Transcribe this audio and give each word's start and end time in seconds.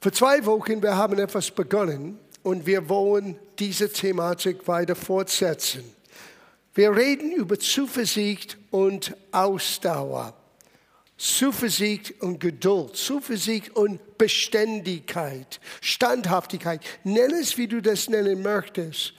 Vor 0.00 0.12
zwei 0.12 0.46
Wochen, 0.46 0.80
wir 0.80 0.96
haben 0.96 1.18
etwas 1.18 1.50
begonnen 1.50 2.20
und 2.44 2.66
wir 2.66 2.88
wollen 2.88 3.36
diese 3.58 3.92
Thematik 3.92 4.68
weiter 4.68 4.94
fortsetzen. 4.94 5.82
Wir 6.72 6.94
reden 6.94 7.32
über 7.32 7.58
Zuversicht 7.58 8.56
und 8.70 9.16
Ausdauer. 9.32 10.34
Zuversicht 11.16 12.22
und 12.22 12.38
Geduld, 12.38 12.94
Zuversicht 12.94 13.74
und 13.74 14.18
Beständigkeit, 14.18 15.58
Standhaftigkeit. 15.80 16.80
Nenn 17.02 17.32
es, 17.32 17.58
wie 17.58 17.66
du 17.66 17.82
das 17.82 18.08
nennen 18.08 18.40
möchtest. 18.40 19.14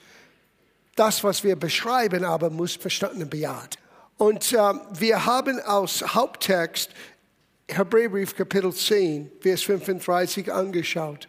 Das, 0.96 1.26
was 1.26 1.44
wir 1.44 1.58
beschreiben, 1.58 2.24
aber 2.24 2.50
muss 2.50 2.78
verstanden 2.78 3.24
und 3.24 3.30
bejaht. 3.30 3.78
Und 4.16 4.54
äh, 4.54 4.74
wir 4.94 5.26
haben 5.26 5.60
als 5.60 6.16
Haupttext 6.16 6.92
Hebräerbrief 7.76 8.36
Kapitel 8.36 8.74
10, 8.74 9.32
Vers 9.42 9.62
35 9.64 10.52
angeschaut. 10.52 11.28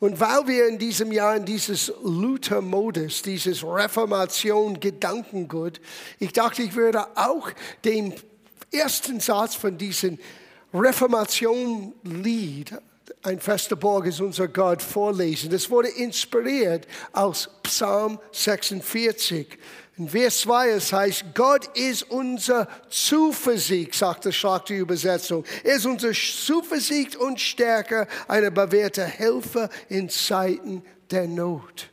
Und 0.00 0.18
weil 0.20 0.46
wir 0.46 0.68
in 0.68 0.78
diesem 0.78 1.10
Jahr 1.12 1.36
in 1.36 1.44
dieses 1.44 1.92
Luther-Modus, 2.04 3.20
dieses 3.22 3.64
Reformation-Gedankengut, 3.64 5.80
ich 6.20 6.32
dachte, 6.32 6.62
ich 6.62 6.76
würde 6.76 7.04
auch 7.16 7.50
den 7.84 8.14
ersten 8.72 9.18
Satz 9.18 9.56
von 9.56 9.76
diesem 9.76 10.20
Reformation-Lied, 10.72 12.74
ein 13.22 13.40
fester 13.40 13.74
Borg 13.74 14.06
ist 14.06 14.20
unser 14.20 14.46
Gott, 14.48 14.80
vorlesen. 14.80 15.50
Das 15.50 15.68
wurde 15.70 15.88
inspiriert 15.88 16.86
aus 17.12 17.50
Psalm 17.64 18.20
46. 18.32 19.58
In 19.98 20.08
Vers 20.08 20.42
2 20.42 20.70
es 20.70 20.92
heißt, 20.92 21.24
Gott 21.34 21.76
ist 21.76 22.04
unser 22.04 22.68
Zuversicht, 22.88 23.96
sagt 23.96 24.26
die 24.26 24.32
starke 24.32 24.76
Übersetzung. 24.76 25.44
Er 25.64 25.74
ist 25.74 25.86
unser 25.86 26.12
Zuversicht 26.12 27.16
und 27.16 27.40
Stärke, 27.40 28.06
eine 28.28 28.52
bewährte 28.52 29.04
Helfer 29.04 29.68
in 29.88 30.08
Zeiten 30.08 30.84
der 31.10 31.26
Not. 31.26 31.90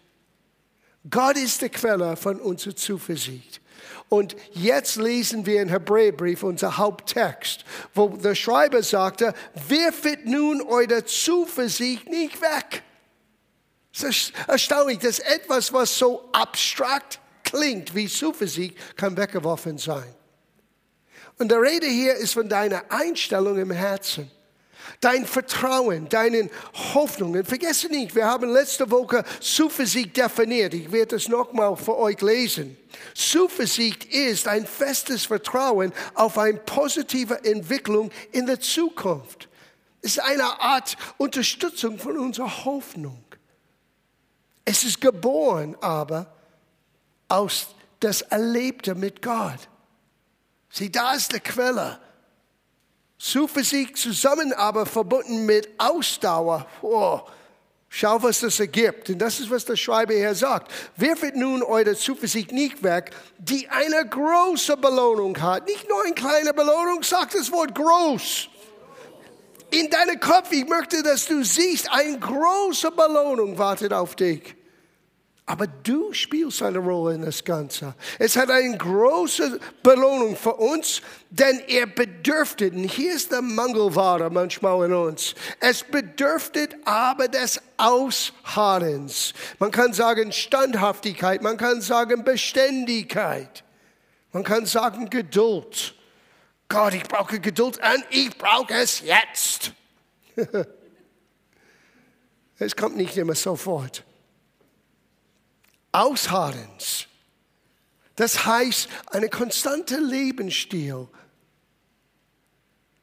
Gott 1.09 1.35
ist 1.35 1.63
die 1.63 1.69
Quelle 1.69 2.15
von 2.15 2.39
unserer 2.39 2.75
Zuversicht. 2.75 3.59
Und 4.07 4.35
jetzt 4.53 4.97
lesen 4.97 5.47
wir 5.47 5.63
in 5.63 5.69
Hebräerbrief 5.69 6.43
unser 6.43 6.77
Haupttext, 6.77 7.65
wo 7.95 8.09
der 8.09 8.35
Schreiber 8.35 8.83
sagte, 8.83 9.33
wirft 9.67 10.25
nun 10.25 10.61
eure 10.61 11.05
Zuversicht 11.05 12.07
nicht 12.07 12.39
weg. 12.39 12.83
Es 13.91 14.03
ist 14.03 14.33
erstaunlich, 14.47 14.99
dass 14.99 15.17
etwas, 15.17 15.73
was 15.73 15.97
so 15.97 16.29
abstrakt 16.33 17.19
klingt 17.55 17.95
wie 17.95 18.07
Zuversicht, 18.07 18.75
kann 18.97 19.15
weggeworfen 19.15 19.77
sein. 19.77 20.13
Und 21.37 21.49
der 21.49 21.61
Rede 21.61 21.87
hier 21.87 22.15
ist 22.15 22.33
von 22.33 22.49
deiner 22.49 22.83
Einstellung 22.89 23.57
im 23.57 23.71
Herzen. 23.71 24.29
Dein 25.01 25.25
Vertrauen, 25.25 26.07
deinen 26.09 26.49
Hoffnungen. 26.93 27.43
Vergesse 27.43 27.87
nicht, 27.87 28.15
wir 28.15 28.25
haben 28.25 28.49
letzte 28.51 28.89
Woche 28.91 29.23
Zuversicht 29.39 30.15
definiert. 30.15 30.73
Ich 30.73 30.91
werde 30.91 31.15
es 31.15 31.27
nochmal 31.27 31.75
für 31.75 31.97
euch 31.97 32.21
lesen. 32.21 32.77
Zuversicht 33.13 34.05
ist 34.05 34.47
ein 34.47 34.65
festes 34.65 35.25
Vertrauen 35.25 35.91
auf 36.13 36.37
eine 36.37 36.59
positive 36.59 37.43
Entwicklung 37.43 38.11
in 38.31 38.45
der 38.45 38.59
Zukunft. 38.59 39.49
Es 40.01 40.17
ist 40.17 40.19
eine 40.19 40.61
Art 40.61 40.95
Unterstützung 41.17 41.97
von 41.97 42.17
unserer 42.17 42.65
Hoffnung. 42.65 43.23
Es 44.63 44.83
ist 44.83 45.01
geboren 45.01 45.75
aber 45.81 46.34
aus 47.27 47.67
das 47.99 48.21
Erlebte 48.21 48.95
mit 48.95 49.21
Gott. 49.21 49.67
Sieh, 50.69 50.91
da 50.91 51.13
ist 51.13 51.33
die 51.33 51.39
Quelle. 51.39 51.99
Zuversicht 53.17 53.97
zusammen, 53.97 54.53
aber 54.53 54.85
verbunden 54.85 55.45
mit 55.45 55.69
Ausdauer. 55.77 56.67
Oh, 56.81 57.21
schau, 57.87 58.21
was 58.21 58.41
das 58.41 58.59
ergibt. 58.59 59.09
Und 59.09 59.19
das 59.19 59.39
ist, 59.39 59.49
was 59.49 59.63
der 59.63 59.77
Schreiber 59.77 60.13
hier 60.13 60.35
sagt. 60.35 60.71
Wirft 60.97 61.35
nun 61.35 61.63
eure 61.63 61.95
Zuversicht 61.95 62.51
nicht 62.51 62.83
weg, 62.83 63.11
die 63.37 63.69
eine 63.69 64.07
große 64.07 64.75
Belohnung 64.77 65.41
hat. 65.41 65.65
Nicht 65.65 65.87
nur 65.87 66.03
eine 66.03 66.13
kleine 66.13 66.53
Belohnung, 66.53 67.03
sagt 67.03 67.35
das 67.35 67.51
Wort 67.51 67.73
groß. 67.73 68.49
In 69.71 69.89
deinem 69.89 70.19
Kopf, 70.19 70.51
ich 70.51 70.67
möchte, 70.67 71.01
dass 71.01 71.25
du 71.25 71.43
siehst, 71.43 71.89
eine 71.91 72.19
große 72.19 72.91
Belohnung 72.91 73.57
wartet 73.57 73.93
auf 73.93 74.15
dich. 74.15 74.55
Aber 75.47 75.67
du 75.67 76.11
spielst 76.11 76.63
eine 76.63 76.79
Rolle 76.79 77.15
in 77.15 77.21
das 77.21 77.43
Ganze. 77.43 77.93
Es 78.17 78.35
hat 78.35 78.49
eine 78.49 78.75
große 78.75 79.59
Belohnung 79.83 80.35
für 80.35 80.55
uns, 80.55 81.03
denn 81.29 81.59
er 81.67 81.85
bedürftet, 81.85 82.73
und 82.73 82.85
hier 82.85 83.13
ist 83.13 83.31
der 83.31 83.43
Mangelware 83.43 84.31
manchmal 84.31 84.87
in 84.87 84.93
uns, 84.93 85.35
es 85.59 85.83
bedürftet 85.83 86.75
aber 86.85 87.27
des 87.27 87.61
Ausharrens. 87.77 89.33
Man 89.59 89.69
kann 89.69 89.93
sagen 89.93 90.31
Standhaftigkeit, 90.31 91.43
man 91.43 91.57
kann 91.57 91.79
sagen 91.79 92.23
Beständigkeit, 92.23 93.63
man 94.31 94.43
kann 94.43 94.65
sagen 94.65 95.11
Geduld. 95.11 95.93
Gott, 96.69 96.95
ich 96.95 97.03
brauche 97.03 97.39
Geduld 97.39 97.77
und 97.77 98.05
ich 98.09 98.35
brauche 98.35 98.73
es 98.73 99.01
jetzt. 99.01 99.73
es 102.57 102.75
kommt 102.75 102.97
nicht 102.97 103.15
immer 103.15 103.35
sofort. 103.35 104.03
Ausharrens. 105.95 107.07
Das 108.17 108.45
heißt, 108.45 108.89
eine 109.07 109.29
konstante 109.29 109.97
Lebensstil, 109.97 111.07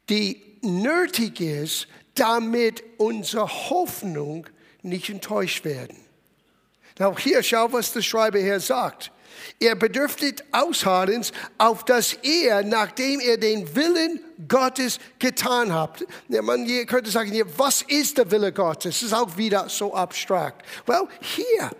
die 0.08 0.58
nötig 0.62 1.40
ist, 1.40 1.88
damit 2.14 2.82
unsere 2.98 3.48
Hoffnung 3.48 4.46
nicht 4.82 5.08
enttäuscht 5.08 5.64
werden. 5.64 5.96
Auch 6.98 7.18
hier 7.18 7.42
schau, 7.42 7.72
was 7.72 7.92
der 7.92 8.02
Schreiber 8.02 8.38
hier 8.38 8.60
sagt. 8.60 9.10
Er 9.58 9.74
bedürftet 9.74 10.44
Ausharrens, 10.52 11.32
auf 11.56 11.84
das 11.86 12.12
er, 12.22 12.62
nachdem 12.62 13.20
er 13.20 13.38
den 13.38 13.74
Willen 13.74 14.20
Gottes 14.46 14.98
getan 15.18 15.72
hat. 15.72 16.04
Man 16.28 16.66
könnte 16.86 17.10
sagen, 17.10 17.32
was 17.56 17.82
ist 17.82 18.18
der 18.18 18.30
Wille 18.30 18.52
Gottes? 18.52 19.00
Das 19.00 19.02
ist 19.02 19.14
auch 19.14 19.36
wieder 19.36 19.70
so 19.70 19.94
abstrakt. 19.94 20.66
Well, 20.86 21.08
hier 21.20 21.70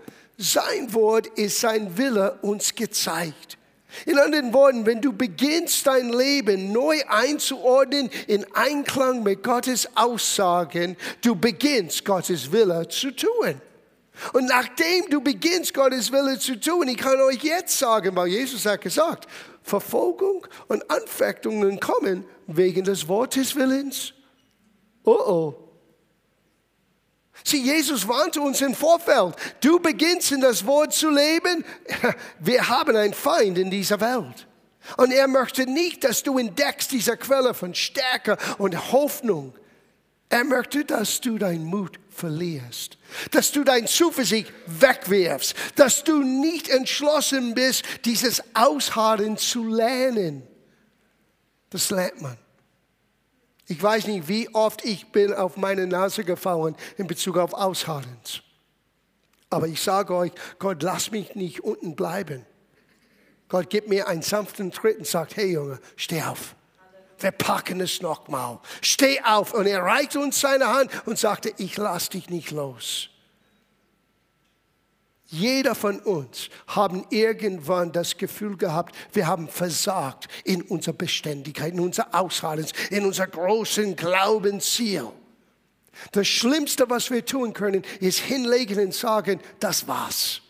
sein 0.43 0.93
Wort 0.93 1.27
ist 1.39 1.61
sein 1.61 1.97
Wille 1.97 2.39
uns 2.43 2.75
gezeigt. 2.75 3.59
In 4.07 4.19
anderen 4.19 4.53
Worten, 4.55 4.87
wenn 4.87 5.01
du 5.01 5.13
beginnst 5.13 5.87
dein 5.87 6.09
Leben 6.09 6.73
neu 6.73 6.99
einzuordnen 7.09 8.11
in 8.27 8.47
Einklang 8.55 9.23
mit 9.23 9.43
Gottes 9.43 9.89
Aussagen, 9.95 10.97
du 11.23 11.37
beginnst 11.37 12.05
Gottes 12.05 12.51
Wille 12.51 12.89
zu 12.89 13.11
tun. 13.15 13.61
Und 14.33 14.47
nachdem 14.47 15.09
du 15.11 15.21
beginnst 15.21 15.75
Gottes 15.75 16.11
Wille 16.11 16.39
zu 16.39 16.59
tun, 16.59 16.89
ich 16.89 16.97
kann 16.97 17.21
euch 17.21 17.43
jetzt 17.43 17.79
sagen, 17.79 18.17
weil 18.17 18.29
Jesus 18.29 18.67
hat 18.67 18.81
gesagt, 18.81 19.27
Verfolgung 19.63 20.47
und 20.69 20.91
Anfechtungen 20.91 21.79
kommen 21.79 22.25
wegen 22.47 22.85
des 22.85 23.07
Wortes 23.09 23.55
Willens. 23.55 24.13
Oh 25.05 25.13
oh. 25.13 25.62
Sieh, 27.45 27.63
Jesus 27.63 28.07
warnte 28.07 28.41
uns 28.41 28.61
im 28.61 28.75
Vorfeld. 28.75 29.35
Du 29.61 29.81
beginnst 29.81 30.33
in 30.33 30.41
das 30.41 30.67
Wort 30.67 30.93
zu 30.93 31.11
leben. 31.11 31.65
Wir 32.39 32.69
haben 32.69 32.97
einen 32.97 33.15
Feind 33.15 33.59
in 33.59 33.71
dieser 33.71 34.01
Welt. 34.01 34.47
Und 34.97 35.13
er 35.13 35.29
möchte 35.29 35.67
nicht, 35.67 36.05
dass 36.05 36.23
du 36.23 36.39
entdeckst 36.39 36.91
diese 36.91 37.17
Quelle 37.17 37.55
von 37.55 37.75
Stärke 37.75 38.37
und 38.59 38.93
Hoffnung. 38.93 39.55
Er 40.29 40.45
möchte, 40.45 40.85
dass 40.85 41.21
du 41.21 41.39
deinen 41.39 41.65
Mut 41.65 41.99
verlierst, 42.09 42.99
dass 43.33 43.53
du 43.53 43.65
dein 43.65 43.87
Zuversicht 43.87 44.53
wegwirfst, 44.67 45.55
dass 45.77 46.05
du 46.05 46.23
nicht 46.23 46.69
entschlossen 46.69 47.55
bist, 47.55 47.85
dieses 48.05 48.43
Ausharren 48.55 49.37
zu 49.37 49.65
lernen. 49.65 50.43
Das 51.71 51.91
lernt 51.91 52.21
man. 52.23 52.39
Ich 53.67 53.83
weiß 53.83 54.06
nicht, 54.09 54.28
wie 54.28 54.53
oft 54.55 54.84
ich 54.84 55.12
bin 55.12 55.33
auf 55.33 55.56
meine 55.56 55.87
Nase 55.87 56.25
gefallen 56.25 56.77
in 56.97 57.06
Bezug 57.06 57.39
auf 57.39 57.55
Ausharrens. 57.55 58.43
Aber 59.50 59.69
ich 59.69 59.81
sage 59.81 60.14
euch, 60.14 60.32
Gott, 60.59 60.82
lass 60.82 61.11
mich 61.11 61.35
nicht 61.35 61.62
unten 61.62 61.94
bleiben. 61.94 62.44
Gott 63.49 63.69
gibt 63.69 63.88
mir 63.88 64.09
einen 64.09 64.23
sanften 64.23 64.73
Tritt 64.73 64.99
und 64.99 65.06
sagt, 65.06 65.37
hey 65.37 65.53
Junge, 65.53 65.79
steh 65.97 66.23
auf. 66.23 66.56
Wir 67.19 67.31
packen 67.31 67.81
es 67.81 68.03
nochmal. 68.03 68.59
Steh 68.81 69.20
auf. 69.23 69.55
Und 69.55 69.67
er 69.67 69.82
reicht 69.82 70.17
uns 70.17 70.41
seine 70.41 70.69
Hand 70.69 70.91
und 71.06 71.19
sagte, 71.19 71.53
ich 71.59 71.76
lass 71.76 72.09
dich 72.09 72.31
nicht 72.31 72.50
los. 72.50 73.11
Jeder 75.32 75.75
von 75.75 75.99
uns 76.00 76.50
haben 76.67 77.06
irgendwann 77.08 77.90
das 77.90 78.19
Gefühl 78.19 78.58
gehabt, 78.58 78.94
wir 79.14 79.26
haben 79.26 79.49
versagt 79.49 80.29
in 80.44 80.61
unserer 80.61 80.93
Beständigkeit, 80.93 81.73
in 81.73 81.81
unser 81.81 82.14
Aushalten, 82.14 82.70
in 82.90 83.06
unser 83.06 83.26
großen 83.26 83.96
Glaubensziel. 83.96 85.08
Das 86.12 86.29
Schlimmste, 86.29 86.90
was 86.90 87.11
wir 87.11 87.25
tun 87.25 87.55
können, 87.55 87.82
ist 88.00 88.19
hinlegen 88.19 88.79
und 88.79 88.94
sagen, 88.94 89.40
das 89.58 89.88
war's. 89.88 90.43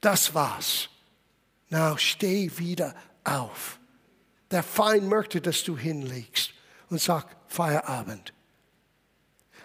Das 0.00 0.34
war's. 0.34 0.88
Now 1.70 1.96
steh 1.96 2.50
wieder 2.56 2.92
auf. 3.22 3.78
Der 4.50 4.64
Feind 4.64 5.04
möchte, 5.08 5.40
dass 5.40 5.62
du 5.62 5.78
hinlegst 5.78 6.54
und 6.90 7.00
sag 7.00 7.28
Feierabend. 7.46 8.32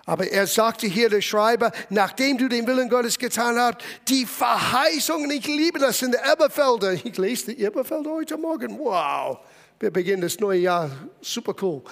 Aber 0.07 0.25
er 0.31 0.47
sagte 0.47 0.87
hier, 0.87 1.09
der 1.09 1.19
Schreiber, 1.19 1.69
nachdem 1.89 2.37
du 2.37 2.47
den 2.47 2.65
Willen 2.65 2.89
Gottes 2.89 3.19
getan 3.19 3.59
hast, 3.59 3.79
die 4.07 4.25
Verheißungen, 4.25 5.29
ich 5.29 5.45
liebe 5.45 5.79
das 5.79 6.01
in 6.01 6.11
der 6.11 6.23
Elberfelder. 6.23 6.93
Ich 6.93 7.17
lese 7.17 7.53
die 7.53 7.61
Elberfelder 7.61 8.11
heute 8.11 8.37
Morgen. 8.37 8.79
Wow, 8.79 9.39
wir 9.77 9.91
beginnen 9.91 10.21
das 10.21 10.39
neue 10.39 10.59
Jahr. 10.61 10.89
Super 11.19 11.53
cool. 11.61 11.83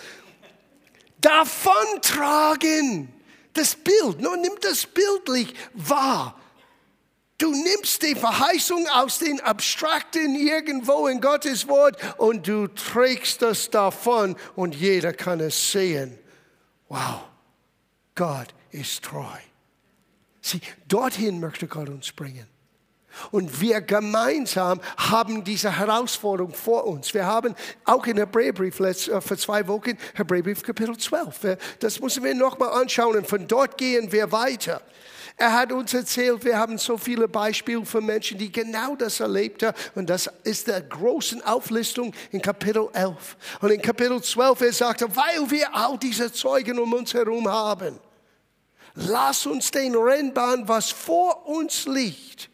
Davontragen. 1.20 3.10
Das 3.52 3.76
Bild, 3.76 4.22
nur 4.22 4.38
nimm 4.38 4.54
das 4.62 4.86
bildlich 4.86 5.54
wahr. 5.74 6.40
Du 7.38 7.52
nimmst 7.52 8.02
die 8.02 8.16
Verheißung 8.16 8.88
aus 8.94 9.20
den 9.20 9.42
Abstrakten 9.42 10.36
irgendwo 10.36 11.08
in 11.08 11.20
Gottes 11.20 11.68
Wort 11.68 11.98
und 12.18 12.48
du 12.48 12.68
trägst 12.68 13.42
das 13.42 13.70
davon 13.70 14.38
und 14.56 14.74
jeder 14.74 15.12
kann 15.12 15.42
es 15.42 15.74
sehen. 15.74 16.18
Wow. 16.88 17.35
Gott 18.16 18.54
ist 18.72 19.04
treu. 19.04 19.38
Sieh, 20.42 20.62
dorthin 20.88 21.40
möchte 21.40 21.68
Gott 21.68 21.90
uns 21.90 22.12
bringen. 22.12 22.48
Und 23.32 23.62
wir 23.62 23.82
gemeinsam 23.82 24.82
haben 24.98 25.44
diese 25.44 25.78
Herausforderung 25.78 26.54
vor 26.54 26.86
uns. 26.86 27.14
Wir 27.14 27.26
haben 27.26 27.56
auch 27.86 28.06
in 28.06 28.18
Hebräerbrief 28.18 28.80
äh, 28.80 29.22
vor 29.22 29.38
zwei 29.38 29.68
Wochen, 29.68 29.98
Hebräerbrief 30.16 30.64
Kapitel 30.64 30.98
12. 30.98 31.58
Das 31.80 32.00
müssen 32.00 32.24
wir 32.24 32.36
nochmal 32.36 32.82
anschauen 32.82 33.16
und 33.16 33.28
von 33.28 33.48
dort 33.48 33.78
gehen 33.78 34.12
wir 34.12 34.32
weiter. 34.32 34.82
Er 35.38 35.52
hat 35.52 35.72
uns 35.74 35.94
erzählt, 35.94 36.46
wir 36.46 36.58
haben 36.58 36.78
so 36.78 36.98
viele 36.98 37.28
Beispiele 37.28 37.86
von 37.86 38.06
Menschen, 38.06 38.38
die 38.38 38.52
genau 38.52 38.96
das 38.96 39.20
erlebt 39.20 39.64
haben. 39.64 39.78
Und 39.94 40.10
das 40.10 40.30
ist 40.44 40.68
der 40.68 40.82
großen 40.82 41.42
Auflistung 41.44 42.14
in 42.32 42.42
Kapitel 42.42 42.88
11. 42.94 43.38
Und 43.60 43.72
in 43.72 43.82
Kapitel 43.82 44.22
12, 44.22 44.62
er 44.62 44.74
sagte, 44.74 45.16
weil 45.16 45.50
wir 45.52 45.76
all 45.76 45.98
diese 45.98 46.32
Zeugen 46.32 46.80
um 46.80 46.94
uns 46.94 47.14
herum 47.14 47.50
haben, 47.50 48.00
lass 48.94 49.46
uns 49.46 49.72
den 49.72 49.94
Rennbahn, 49.96 50.68
was 50.70 50.92
vor 50.92 51.46
uns 51.48 51.86
liegt. 51.86 52.50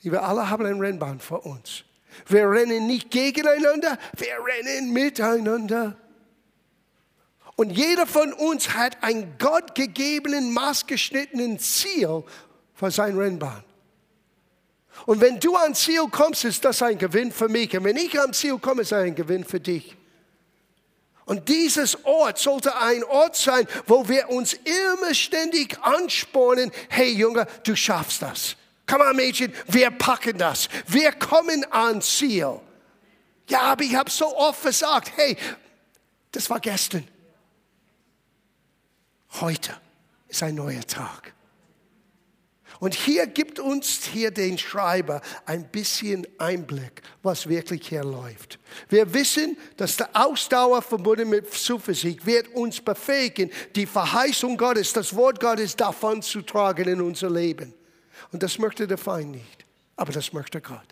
Wir 0.00 0.24
alle 0.24 0.50
haben 0.50 0.66
ein 0.66 0.80
Rennbahn 0.80 1.20
vor 1.20 1.46
uns. 1.46 1.84
Wir 2.26 2.50
rennen 2.50 2.86
nicht 2.86 3.10
gegeneinander, 3.10 3.96
wir 4.16 4.34
rennen 4.44 4.92
miteinander. 4.92 5.96
Und 7.62 7.70
jeder 7.70 8.08
von 8.08 8.32
uns 8.32 8.74
hat 8.74 8.96
ein 9.02 9.38
gottgegebenen, 9.38 10.52
maßgeschnittenen 10.52 11.60
Ziel 11.60 12.24
für 12.74 12.90
sein 12.90 13.16
Rennbahn. 13.16 13.62
Und 15.06 15.20
wenn 15.20 15.38
du 15.38 15.54
ans 15.54 15.78
Ziel 15.84 16.08
kommst, 16.10 16.44
ist 16.44 16.64
das 16.64 16.82
ein 16.82 16.98
Gewinn 16.98 17.30
für 17.30 17.48
mich. 17.48 17.72
Und 17.76 17.84
wenn 17.84 17.96
ich 17.96 18.18
ans 18.18 18.40
Ziel 18.40 18.58
komme, 18.58 18.82
ist 18.82 18.90
das 18.90 19.04
ein 19.04 19.14
Gewinn 19.14 19.44
für 19.44 19.60
dich. 19.60 19.96
Und 21.24 21.48
dieses 21.48 22.04
Ort 22.04 22.40
sollte 22.40 22.76
ein 22.78 23.04
Ort 23.04 23.36
sein, 23.36 23.68
wo 23.86 24.08
wir 24.08 24.28
uns 24.28 24.54
immer 24.54 25.14
ständig 25.14 25.78
anspornen, 25.82 26.72
hey 26.88 27.12
Junge, 27.12 27.46
du 27.62 27.76
schaffst 27.76 28.22
das. 28.22 28.56
Komm 28.88 29.02
on 29.02 29.14
Mädchen, 29.14 29.52
wir 29.68 29.92
packen 29.92 30.36
das. 30.36 30.68
Wir 30.88 31.12
kommen 31.12 31.64
ans 31.70 32.18
Ziel. 32.18 32.58
Ja, 33.48 33.60
aber 33.60 33.84
ich 33.84 33.94
habe 33.94 34.10
so 34.10 34.36
oft 34.36 34.64
gesagt, 34.64 35.12
hey, 35.14 35.36
das 36.32 36.50
war 36.50 36.58
gestern. 36.58 37.06
Heute 39.40 39.72
ist 40.28 40.42
ein 40.42 40.54
neuer 40.54 40.86
Tag. 40.86 41.32
Und 42.80 42.94
hier 42.94 43.26
gibt 43.28 43.60
uns 43.60 44.04
hier 44.04 44.32
den 44.32 44.58
Schreiber 44.58 45.20
ein 45.46 45.68
bisschen 45.68 46.26
Einblick, 46.38 47.02
was 47.22 47.48
wirklich 47.48 47.88
hier 47.88 48.02
läuft. 48.02 48.58
Wir 48.88 49.14
wissen, 49.14 49.56
dass 49.76 49.96
der 49.96 50.10
Ausdauer 50.14 50.82
verbunden 50.82 51.28
mit 51.28 51.52
Zuversicht 51.52 52.26
wird 52.26 52.48
uns 52.48 52.80
befähigen, 52.80 53.50
die 53.76 53.86
Verheißung 53.86 54.56
Gottes, 54.56 54.92
das 54.92 55.14
Wort 55.14 55.38
Gottes 55.38 55.76
davon 55.76 56.22
zu 56.22 56.42
tragen 56.42 56.88
in 56.88 57.00
unser 57.00 57.30
Leben. 57.30 57.72
Und 58.32 58.42
das 58.42 58.58
möchte 58.58 58.86
der 58.88 58.98
Feind 58.98 59.30
nicht, 59.30 59.64
aber 59.94 60.12
das 60.12 60.32
möchte 60.32 60.60
Gott. 60.60 60.91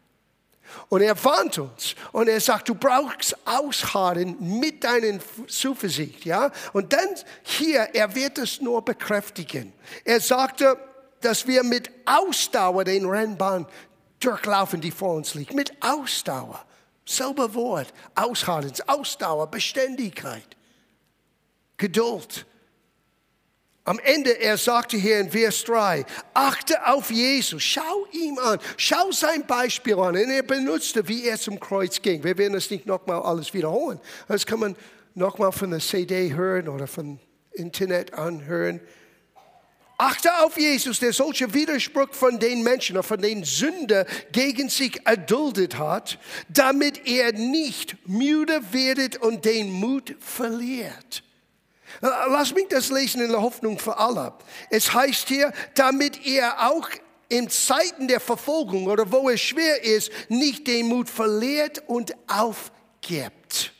Und 0.88 1.02
er 1.02 1.22
warnt 1.24 1.58
uns 1.58 1.94
und 2.12 2.28
er 2.28 2.40
sagt, 2.40 2.68
du 2.68 2.74
brauchst 2.74 3.36
Ausharren 3.46 4.36
mit 4.40 4.84
deiner 4.84 5.18
Zuversicht, 5.48 6.24
ja? 6.24 6.50
Und 6.72 6.92
dann 6.92 7.08
hier, 7.42 7.90
er 7.94 8.14
wird 8.14 8.38
es 8.38 8.60
nur 8.60 8.84
bekräftigen. 8.84 9.72
Er 10.04 10.20
sagte, 10.20 10.76
dass 11.20 11.46
wir 11.46 11.62
mit 11.62 11.90
Ausdauer 12.06 12.84
den 12.84 13.06
Rennbahn 13.06 13.66
durchlaufen, 14.20 14.80
die 14.80 14.90
vor 14.90 15.14
uns 15.14 15.34
liegt. 15.34 15.54
Mit 15.54 15.72
Ausdauer. 15.82 16.64
Selber 17.04 17.54
Wort. 17.54 17.92
Ausharren, 18.14 18.72
Ausdauer, 18.86 19.50
Beständigkeit, 19.50 20.56
Geduld. 21.76 22.46
Am 23.84 23.98
Ende, 23.98 24.38
er 24.38 24.58
sagte 24.58 24.96
hier 24.96 25.20
in 25.20 25.30
Vers 25.30 25.64
3, 25.64 26.04
achte 26.34 26.86
auf 26.86 27.10
Jesus, 27.10 27.62
schau 27.62 28.06
ihm 28.12 28.38
an, 28.38 28.58
schau 28.76 29.10
sein 29.10 29.46
Beispiel 29.46 29.94
an. 29.94 30.16
Und 30.16 30.30
er 30.30 30.42
benutzte, 30.42 31.08
wie 31.08 31.24
er 31.24 31.38
zum 31.38 31.58
Kreuz 31.58 32.02
ging. 32.02 32.22
Wir 32.22 32.36
werden 32.36 32.54
es 32.54 32.70
nicht 32.70 32.86
nochmal 32.86 33.22
alles 33.22 33.54
wiederholen. 33.54 33.98
Das 34.28 34.44
kann 34.44 34.60
man 34.60 34.76
nochmal 35.14 35.52
von 35.52 35.70
der 35.70 35.80
CD 35.80 36.34
hören 36.34 36.68
oder 36.68 36.86
vom 36.86 37.18
Internet 37.52 38.14
anhören. 38.14 38.80
Achte 39.96 40.30
auf 40.42 40.58
Jesus, 40.58 40.98
der 40.98 41.12
solche 41.12 41.52
Widerspruch 41.52 42.12
von 42.12 42.38
den 42.38 42.62
Menschen 42.62 42.96
oder 42.96 43.02
von 43.02 43.20
den 43.20 43.44
Sünder 43.44 44.06
gegen 44.32 44.70
sich 44.70 45.06
erduldet 45.06 45.78
hat, 45.78 46.18
damit 46.48 47.06
er 47.06 47.32
nicht 47.32 47.96
müde 48.06 48.60
werdet 48.72 49.18
und 49.18 49.44
den 49.44 49.70
Mut 49.70 50.16
verliert. 50.20 51.22
Lass 52.00 52.54
mich 52.54 52.68
das 52.68 52.90
lesen 52.90 53.20
in 53.20 53.30
der 53.30 53.42
Hoffnung 53.42 53.78
für 53.78 53.98
alle. 53.98 54.32
Es 54.70 54.92
heißt 54.92 55.28
hier, 55.28 55.52
damit 55.74 56.26
er 56.26 56.70
auch 56.70 56.88
in 57.28 57.48
Zeiten 57.48 58.08
der 58.08 58.20
Verfolgung 58.20 58.86
oder 58.86 59.10
wo 59.10 59.30
es 59.30 59.40
schwer 59.40 59.82
ist, 59.84 60.10
nicht 60.28 60.66
den 60.66 60.86
Mut 60.86 61.08
verliert 61.08 61.82
und 61.86 62.12
aufgibt. 62.28 63.72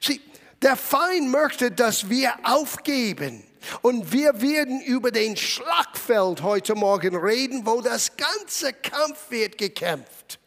Sieh, 0.00 0.20
der 0.62 0.76
Feind 0.76 1.30
möchte, 1.30 1.70
dass 1.70 2.08
wir 2.08 2.34
aufgeben. 2.42 3.44
Und 3.82 4.12
wir 4.12 4.40
werden 4.40 4.80
über 4.80 5.10
den 5.10 5.36
Schlagfeld 5.36 6.42
heute 6.42 6.74
Morgen 6.74 7.16
reden, 7.16 7.66
wo 7.66 7.80
das 7.80 8.16
ganze 8.16 8.72
Kampf 8.72 9.30
wird 9.30 9.58
gekämpft. 9.58 10.38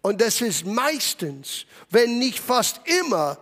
Und 0.00 0.20
das 0.20 0.40
ist 0.40 0.64
meistens, 0.64 1.66
wenn 1.90 2.18
nicht 2.18 2.38
fast 2.38 2.80
immer, 2.84 3.38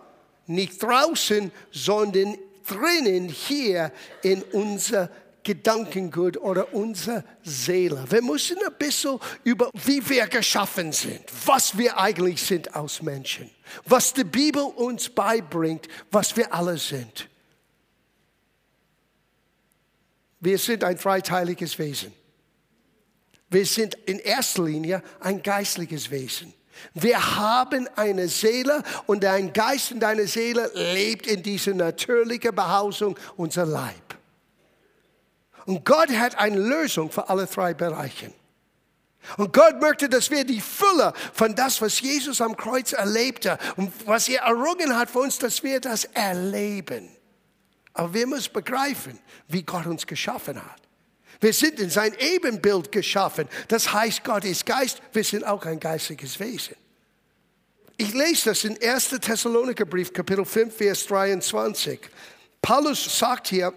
nicht 0.47 0.81
draußen, 0.81 1.51
sondern 1.71 2.37
drinnen 2.67 3.29
hier 3.29 3.91
in 4.23 4.41
unser 4.43 5.09
Gedankengut 5.43 6.35
oder 6.35 6.73
unsere 6.73 7.23
Seele. 7.41 8.03
Wir 8.09 8.21
müssen 8.21 8.57
ein 8.57 8.73
bisschen 8.77 9.17
über, 9.45 9.69
wie 9.85 10.07
wir 10.09 10.27
geschaffen 10.27 10.91
sind, 10.91 11.23
was 11.45 11.77
wir 11.77 11.97
eigentlich 11.97 12.41
sind 12.41 12.75
als 12.75 13.01
Menschen, 13.01 13.49
was 13.85 14.13
die 14.13 14.25
Bibel 14.25 14.61
uns 14.63 15.07
beibringt, 15.07 15.87
was 16.11 16.35
wir 16.35 16.53
alle 16.53 16.77
sind. 16.77 17.29
Wir 20.41 20.57
sind 20.57 20.83
ein 20.83 20.97
dreiteiliges 20.97 21.79
Wesen. 21.79 22.11
Wir 23.49 23.65
sind 23.65 23.95
in 24.05 24.19
erster 24.19 24.65
Linie 24.65 25.01
ein 25.21 25.41
geistliches 25.41 26.11
Wesen. 26.11 26.53
Wir 26.93 27.37
haben 27.37 27.87
eine 27.95 28.27
Seele 28.27 28.83
und 29.05 29.23
dein 29.23 29.53
Geist 29.53 29.91
und 29.91 29.99
deine 29.99 30.27
Seele 30.27 30.71
lebt 30.73 31.27
in 31.27 31.43
dieser 31.43 31.73
natürlichen 31.73 32.55
Behausung 32.55 33.17
unser 33.35 33.65
Leib. 33.65 34.15
Und 35.65 35.83
Gott 35.83 36.09
hat 36.09 36.37
eine 36.37 36.59
Lösung 36.59 37.11
für 37.11 37.29
alle 37.29 37.45
drei 37.45 37.73
Bereiche. 37.73 38.31
Und 39.35 39.51
Gott 39.51 39.81
möchte, 39.81 40.07
dass 40.07 40.31
wir 40.31 40.45
die 40.45 40.61
Fülle 40.61 41.11
von 41.33 41.53
das, 41.53 41.81
was 41.81 41.99
Jesus 41.99 42.39
am 42.39 42.55
Kreuz 42.55 42.93
erlebte 42.93 43.57
und 43.75 43.91
was 44.07 44.29
er 44.29 44.43
errungen 44.43 44.95
hat 44.95 45.09
für 45.09 45.19
uns, 45.19 45.37
dass 45.37 45.63
wir 45.63 45.81
das 45.81 46.05
erleben. 46.05 47.09
Aber 47.93 48.13
wir 48.13 48.27
müssen 48.27 48.53
begreifen, 48.53 49.19
wie 49.47 49.63
Gott 49.63 49.85
uns 49.85 50.07
geschaffen 50.07 50.63
hat. 50.63 50.86
Wir 51.39 51.53
sind 51.53 51.79
in 51.79 51.89
sein 51.89 52.13
Ebenbild 52.19 52.91
geschaffen. 52.91 53.47
Das 53.67 53.93
heißt, 53.93 54.23
Gott 54.23 54.45
ist 54.45 54.65
Geist, 54.65 55.01
wir 55.13 55.23
sind 55.23 55.45
auch 55.45 55.65
ein 55.65 55.79
geistiges 55.79 56.39
Wesen. 56.39 56.75
Ich 57.97 58.13
lese 58.13 58.49
das 58.49 58.63
in 58.63 58.77
1. 58.81 59.09
Thessaloniker 59.21 59.85
Brief, 59.85 60.13
Kapitel 60.13 60.45
5, 60.45 60.75
Vers 60.75 61.05
23. 61.07 61.99
Paulus 62.61 63.17
sagt 63.17 63.47
hier, 63.47 63.73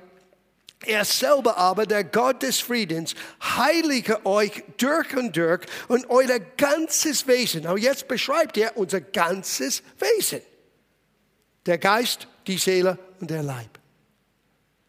er 0.87 1.05
selber 1.05 1.59
aber, 1.59 1.85
der 1.85 2.05
Gott 2.05 2.43
des 2.43 2.61
Friedens, 2.61 3.15
heilige 3.43 4.25
euch 4.25 4.63
durch 4.79 5.15
und 5.15 5.37
durch 5.37 5.61
und 5.89 6.09
euer 6.09 6.39
ganzes 6.57 7.27
Wesen. 7.27 7.67
Und 7.67 7.79
jetzt 7.79 8.09
beschreibt 8.09 8.57
er 8.57 8.77
unser 8.79 9.03
ganzes 9.03 9.83
Wesen. 9.99 10.41
Der 11.67 11.77
Geist, 11.77 12.27
die 12.47 12.57
Seele 12.57 12.99
und 13.21 13.31
der 13.31 13.43
Leib 13.43 13.80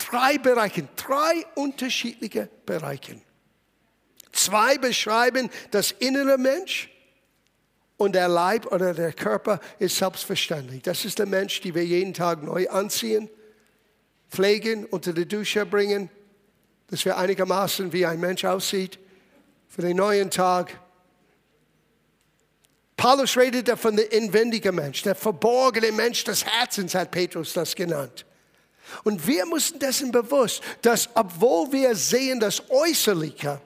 drei 0.09 0.37
Bereichen, 0.37 0.87
drei 0.95 1.45
unterschiedliche 1.55 2.49
Bereiche. 2.65 3.19
Zwei 4.31 4.77
beschreiben 4.77 5.49
das 5.71 5.91
innere 5.91 6.37
Mensch 6.37 6.89
und 7.97 8.13
der 8.13 8.27
Leib 8.27 8.71
oder 8.71 8.93
der 8.93 9.13
Körper 9.13 9.59
ist 9.77 9.97
selbstverständlich. 9.97 10.81
Das 10.83 11.05
ist 11.05 11.19
der 11.19 11.25
Mensch, 11.25 11.61
den 11.61 11.75
wir 11.75 11.85
jeden 11.85 12.13
Tag 12.13 12.41
neu 12.43 12.67
anziehen. 12.69 13.29
pflegen, 14.29 14.85
unter 14.85 15.11
die 15.11 15.27
Dusche 15.27 15.65
bringen, 15.65 16.09
dass 16.87 17.03
wir 17.03 17.17
einigermaßen 17.17 17.91
wie 17.91 18.05
ein 18.05 18.19
Mensch 18.19 18.45
aussieht 18.45 18.97
für 19.67 19.81
den 19.81 19.97
neuen 19.97 20.31
Tag. 20.31 20.79
Paulus 22.95 23.35
redet 23.35 23.69
von 23.77 23.95
der 23.95 24.11
inwendigen 24.11 24.75
Mensch, 24.75 25.01
der 25.01 25.15
verborgene 25.15 25.91
Mensch 25.91 26.23
des 26.23 26.45
Herzens, 26.45 26.95
hat 26.95 27.11
Petrus 27.11 27.53
das 27.53 27.75
genannt. 27.75 28.25
Und 29.03 29.25
wir 29.27 29.45
müssen 29.45 29.79
dessen 29.79 30.11
bewusst, 30.11 30.61
dass 30.81 31.09
obwohl 31.15 31.71
wir 31.71 31.95
sehen 31.95 32.39
das 32.39 32.69
Äußerliche, 32.69 33.59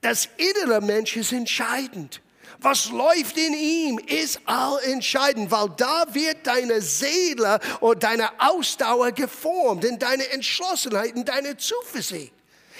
das 0.00 0.28
innere 0.36 0.82
Mensch 0.82 1.16
ist 1.16 1.32
entscheidend. 1.32 2.20
Was 2.58 2.90
läuft 2.90 3.38
in 3.38 3.54
ihm, 3.54 3.98
ist 3.98 4.40
allentscheidend, 4.44 5.50
weil 5.50 5.70
da 5.76 6.04
wird 6.12 6.46
deine 6.46 6.80
Seele 6.82 7.58
und 7.80 8.02
deine 8.02 8.28
Ausdauer 8.38 9.12
geformt, 9.12 9.84
in 9.84 9.98
deine 9.98 10.28
Entschlossenheit, 10.28 11.16
in 11.16 11.24
deine 11.24 11.56
Zuversicht. 11.56 12.33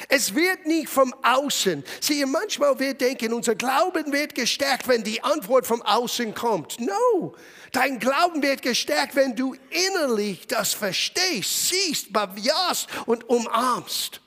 Es 0.08 0.34
wird 0.34 0.66
nicht 0.66 0.88
vom 0.88 1.14
Außen. 1.22 1.84
Sieh, 2.00 2.24
manchmal 2.26 2.78
wir 2.78 2.94
denken, 2.94 3.32
unser 3.32 3.54
Glauben 3.54 4.12
wird 4.12 4.34
gestärkt, 4.34 4.88
wenn 4.88 5.04
die 5.04 5.22
Antwort 5.22 5.66
vom 5.66 5.82
Außen 5.82 6.34
kommt. 6.34 6.80
No, 6.80 7.34
dein 7.72 7.98
Glauben 7.98 8.42
wird 8.42 8.62
gestärkt, 8.62 9.14
wenn 9.16 9.36
du 9.36 9.54
innerlich 9.70 10.46
das 10.46 10.74
verstehst, 10.74 11.68
siehst, 11.68 12.12
bejahst 12.12 12.88
und 13.06 13.28
umarmst. 13.28 14.20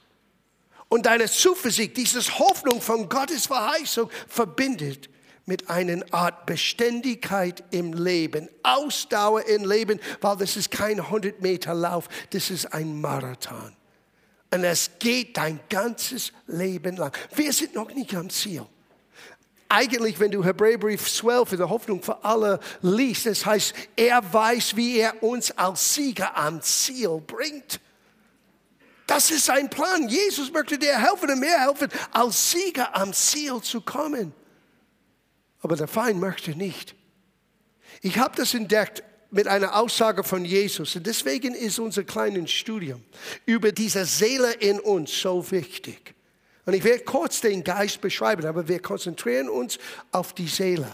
Und 0.90 1.06
deine 1.06 1.30
Zuversicht, 1.30 1.98
diese 1.98 2.22
Hoffnung 2.40 2.82
von 2.82 3.10
Gottes 3.10 3.48
Verheißung 3.48 4.10
verbindet 4.28 5.10
mit 5.46 5.70
einer 5.70 6.04
Art 6.12 6.46
Beständigkeit 6.46 7.64
im 7.72 7.94
Leben, 7.94 8.50
Ausdauer 8.64 9.46
im 9.48 9.66
Leben, 9.66 10.00
weil 10.22 10.38
das 10.38 10.56
ist 10.56 10.72
kein 10.72 11.00
100 11.00 11.42
Meter 11.42 11.74
Lauf, 11.74 12.08
das 12.32 12.50
ist 12.50 12.74
ein 12.74 13.00
Marathon. 13.02 13.76
Und 14.52 14.64
es 14.64 14.92
geht 15.00 15.38
dein 15.38 15.60
ganzes 15.70 16.32
Leben 16.48 16.96
lang. 16.96 17.16
Wir 17.36 17.52
sind 17.52 17.76
noch 17.76 17.94
nicht 17.94 18.16
am 18.16 18.30
Ziel. 18.30 18.66
Eigentlich, 19.70 20.18
wenn 20.20 20.32
du 20.32 20.44
Hebräerbrief 20.44 21.12
12 21.12 21.54
in 21.54 21.58
der 21.58 21.70
Hoffnung 21.70 22.02
für 22.02 22.24
alle 22.24 22.60
liest, 22.82 23.26
das 23.26 23.46
heißt, 23.46 23.74
er 23.98 24.34
weiß, 24.34 24.78
wie 24.78 25.00
er 25.00 25.22
uns 25.22 25.52
als 25.52 25.94
Sieger 25.94 26.38
am 26.38 26.62
Ziel 26.62 27.22
bringt. 27.26 27.82
Das 29.06 29.30
ist 29.32 29.46
sein 29.46 29.70
Plan. 29.70 30.08
Jesus 30.08 30.52
möchte 30.52 30.78
dir 30.78 30.98
helfen 30.98 31.32
und 31.32 31.40
mir 31.40 31.60
helfen, 31.60 31.90
als 32.12 32.52
Sieger 32.52 32.96
am 32.96 33.12
Ziel 33.12 33.62
zu 33.62 33.82
kommen. 33.82 34.34
Aber 35.62 35.76
der 35.76 35.88
Feind 35.88 36.20
möchte 36.20 36.52
nicht. 36.52 36.96
Ich 38.02 38.20
habe 38.20 38.36
das 38.38 38.54
entdeckt 38.54 39.04
mit 39.32 39.48
einer 39.48 39.80
Aussage 39.80 40.24
von 40.24 40.46
Jesus. 40.46 40.96
Und 40.96 41.06
deswegen 41.06 41.54
ist 41.54 41.80
unser 41.80 42.04
kleines 42.04 42.52
Studium 42.52 43.04
über 43.46 43.72
diese 43.72 44.06
Seele 44.06 44.54
in 44.54 44.80
uns 44.80 45.22
so 45.22 45.50
wichtig. 45.52 46.14
Und 46.66 46.74
ich 46.74 46.84
werde 46.84 47.04
kurz 47.04 47.42
den 47.42 47.64
Geist 47.64 48.02
beschreiben, 48.02 48.46
aber 48.46 48.68
wir 48.68 48.82
konzentrieren 48.82 49.50
uns 49.50 49.78
auf 50.12 50.34
die 50.34 50.48
Seele. 50.48 50.88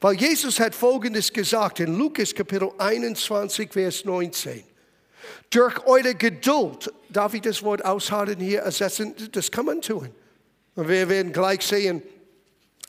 Weil 0.00 0.14
Jesus 0.14 0.60
hat 0.60 0.74
Folgendes 0.74 1.32
gesagt 1.32 1.80
in 1.80 1.98
Lukas 1.98 2.34
Kapitel 2.34 2.70
21, 2.78 3.72
Vers 3.72 4.04
19. 4.04 4.62
Durch 5.50 5.84
eure 5.86 6.14
Geduld, 6.14 6.92
darf 7.08 7.34
ich 7.34 7.42
das 7.42 7.62
Wort 7.62 7.84
ausharren 7.84 8.38
hier 8.38 8.60
ersetzen? 8.60 9.14
Das 9.32 9.50
kann 9.50 9.66
man 9.66 9.80
tun. 9.80 10.10
Und 10.76 10.88
wir 10.88 11.08
werden 11.08 11.32
gleich 11.32 11.62
sehen, 11.62 12.02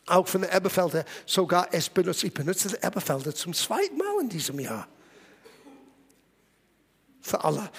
auch 0.08 0.28
von 0.28 0.42
der 0.42 0.54
Eberfelder 0.54 1.06
sogar 1.26 1.68
es 1.72 1.90
benutzt. 1.90 2.24
Ich 2.24 2.34
benutze 2.34 2.70
die 2.70 2.86
Eberfelder 2.86 3.34
zum 3.34 3.54
zweiten 3.54 3.98
Mal 3.98 4.22
in 4.22 4.30
diesem 4.30 4.60
Jahr. 4.60 4.88
Für 7.22 7.44
alle 7.44 7.70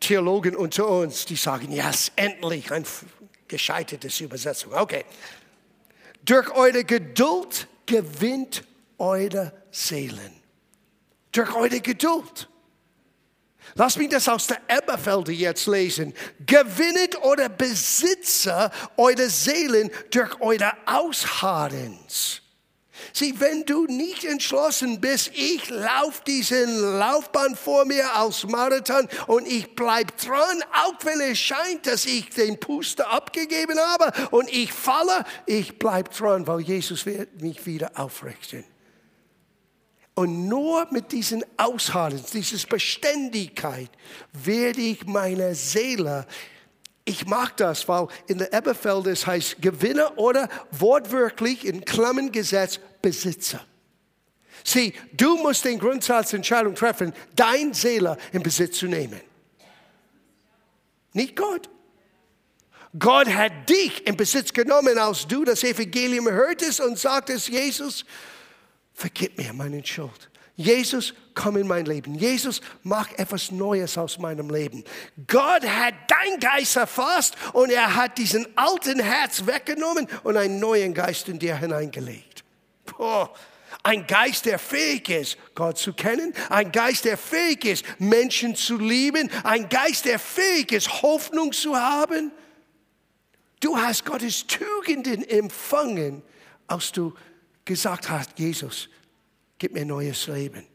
Theologen 0.00 0.56
unter 0.56 0.88
uns, 0.88 1.26
die 1.26 1.36
sagen, 1.36 1.70
ja, 1.72 1.86
yes, 1.86 2.12
endlich 2.16 2.70
eine 2.72 2.84
gescheiterte 3.48 4.08
Übersetzung. 4.22 4.72
Okay. 4.74 5.04
Durch 6.24 6.50
eure 6.52 6.84
Geduld 6.84 7.68
gewinnt 7.86 8.64
eure 8.98 9.52
Seelen. 9.70 10.32
Durch 11.32 11.54
eure 11.54 11.80
Geduld. 11.80 12.48
Lass 13.76 13.96
mich 13.98 14.08
das 14.08 14.26
aus 14.28 14.46
der 14.46 14.60
Eberfelde 14.68 15.32
jetzt 15.32 15.66
lesen. 15.66 16.14
Gewinnet 16.46 17.22
oder 17.22 17.50
besitze 17.50 18.70
eure 18.96 19.28
Seelen 19.28 19.90
durch 20.10 20.40
eure 20.40 20.72
Ausharrens. 20.86 22.40
Sieh, 23.12 23.34
wenn 23.38 23.64
du 23.64 23.84
nicht 23.84 24.24
entschlossen 24.24 25.00
bist, 25.00 25.30
ich 25.34 25.68
laufe 25.68 26.22
diesen 26.26 26.98
Laufbahn 26.98 27.54
vor 27.54 27.84
mir 27.84 28.14
als 28.14 28.44
Marathon 28.44 29.08
und 29.26 29.46
ich 29.46 29.74
bleib 29.74 30.16
dran, 30.16 30.62
auch 30.72 30.94
wenn 31.04 31.20
es 31.20 31.38
scheint, 31.38 31.86
dass 31.86 32.06
ich 32.06 32.30
den 32.30 32.58
Puster 32.58 33.10
abgegeben 33.10 33.78
habe 33.78 34.12
und 34.30 34.50
ich 34.50 34.72
falle, 34.72 35.24
ich 35.44 35.78
bleib 35.78 36.14
dran, 36.14 36.46
weil 36.46 36.60
Jesus 36.60 37.04
wird 37.04 37.42
mich 37.42 37.66
wieder 37.66 37.92
aufrichten. 37.94 38.64
Und 40.16 40.48
nur 40.48 40.86
mit 40.90 41.12
diesen 41.12 41.44
Ausharren, 41.58 42.24
dieser 42.32 42.66
Beständigkeit 42.68 43.90
werde 44.32 44.80
ich 44.80 45.04
meine 45.04 45.54
Seele, 45.54 46.26
ich 47.04 47.26
mag 47.26 47.54
das, 47.58 47.86
weil 47.86 48.08
in 48.26 48.38
der 48.38 48.52
Eberfeld 48.52 49.06
es 49.06 49.26
heißt 49.26 49.60
Gewinner 49.60 50.18
oder 50.18 50.48
wortwörtlich 50.72 51.66
in 51.66 51.84
Klammern 51.84 52.32
gesetzt 52.32 52.80
Besitzer. 53.02 53.64
Sieh, 54.64 54.94
du 55.12 55.36
musst 55.36 55.66
den 55.66 55.78
Grundsatzentscheidung 55.78 56.74
treffen, 56.74 57.12
dein 57.36 57.74
Seele 57.74 58.16
in 58.32 58.42
Besitz 58.42 58.78
zu 58.78 58.86
nehmen. 58.86 59.20
Nicht 61.12 61.36
Gott. 61.36 61.68
Gott 62.98 63.28
hat 63.28 63.68
dich 63.68 64.06
in 64.06 64.16
Besitz 64.16 64.50
genommen, 64.52 64.96
als 64.96 65.28
du 65.28 65.44
das 65.44 65.62
Evangelium 65.62 66.26
hörtest 66.28 66.80
und 66.80 66.98
sagtest, 66.98 67.48
Jesus, 67.48 68.06
vergib 68.96 69.36
mir 69.36 69.52
meine 69.52 69.84
Schuld. 69.84 70.30
Jesus, 70.56 71.12
komm 71.34 71.58
in 71.58 71.66
mein 71.66 71.84
Leben. 71.84 72.14
Jesus, 72.14 72.62
mach 72.82 73.12
etwas 73.18 73.50
Neues 73.50 73.98
aus 73.98 74.18
meinem 74.18 74.48
Leben. 74.48 74.84
Gott 75.26 75.66
hat 75.66 75.94
dein 76.08 76.40
Geist 76.40 76.76
erfasst 76.76 77.36
und 77.52 77.70
er 77.70 77.94
hat 77.94 78.16
diesen 78.16 78.46
alten 78.56 78.98
Herz 78.98 79.44
weggenommen 79.44 80.08
und 80.24 80.38
einen 80.38 80.58
neuen 80.58 80.94
Geist 80.94 81.28
in 81.28 81.38
dir 81.38 81.56
hineingelegt. 81.58 82.42
Boah. 82.86 83.32
Ein 83.82 84.06
Geist, 84.06 84.46
der 84.46 84.58
fähig 84.58 85.08
ist, 85.10 85.36
Gott 85.54 85.76
zu 85.76 85.92
kennen. 85.92 86.32
Ein 86.48 86.72
Geist, 86.72 87.04
der 87.04 87.18
fähig 87.18 87.64
ist, 87.66 87.84
Menschen 87.98 88.56
zu 88.56 88.78
lieben. 88.78 89.30
Ein 89.44 89.68
Geist, 89.68 90.06
der 90.06 90.18
fähig 90.18 90.72
ist, 90.72 91.02
Hoffnung 91.02 91.52
zu 91.52 91.76
haben. 91.76 92.32
Du 93.60 93.76
hast 93.76 94.06
Gottes 94.06 94.46
Tugenden 94.46 95.22
empfangen, 95.28 96.22
als 96.66 96.92
du 96.92 97.12
gesagt 97.66 98.08
hast, 98.08 98.38
Jesus, 98.38 98.88
gib 99.58 99.74
mir 99.74 99.84
neues 99.84 100.26
Leben. 100.28 100.66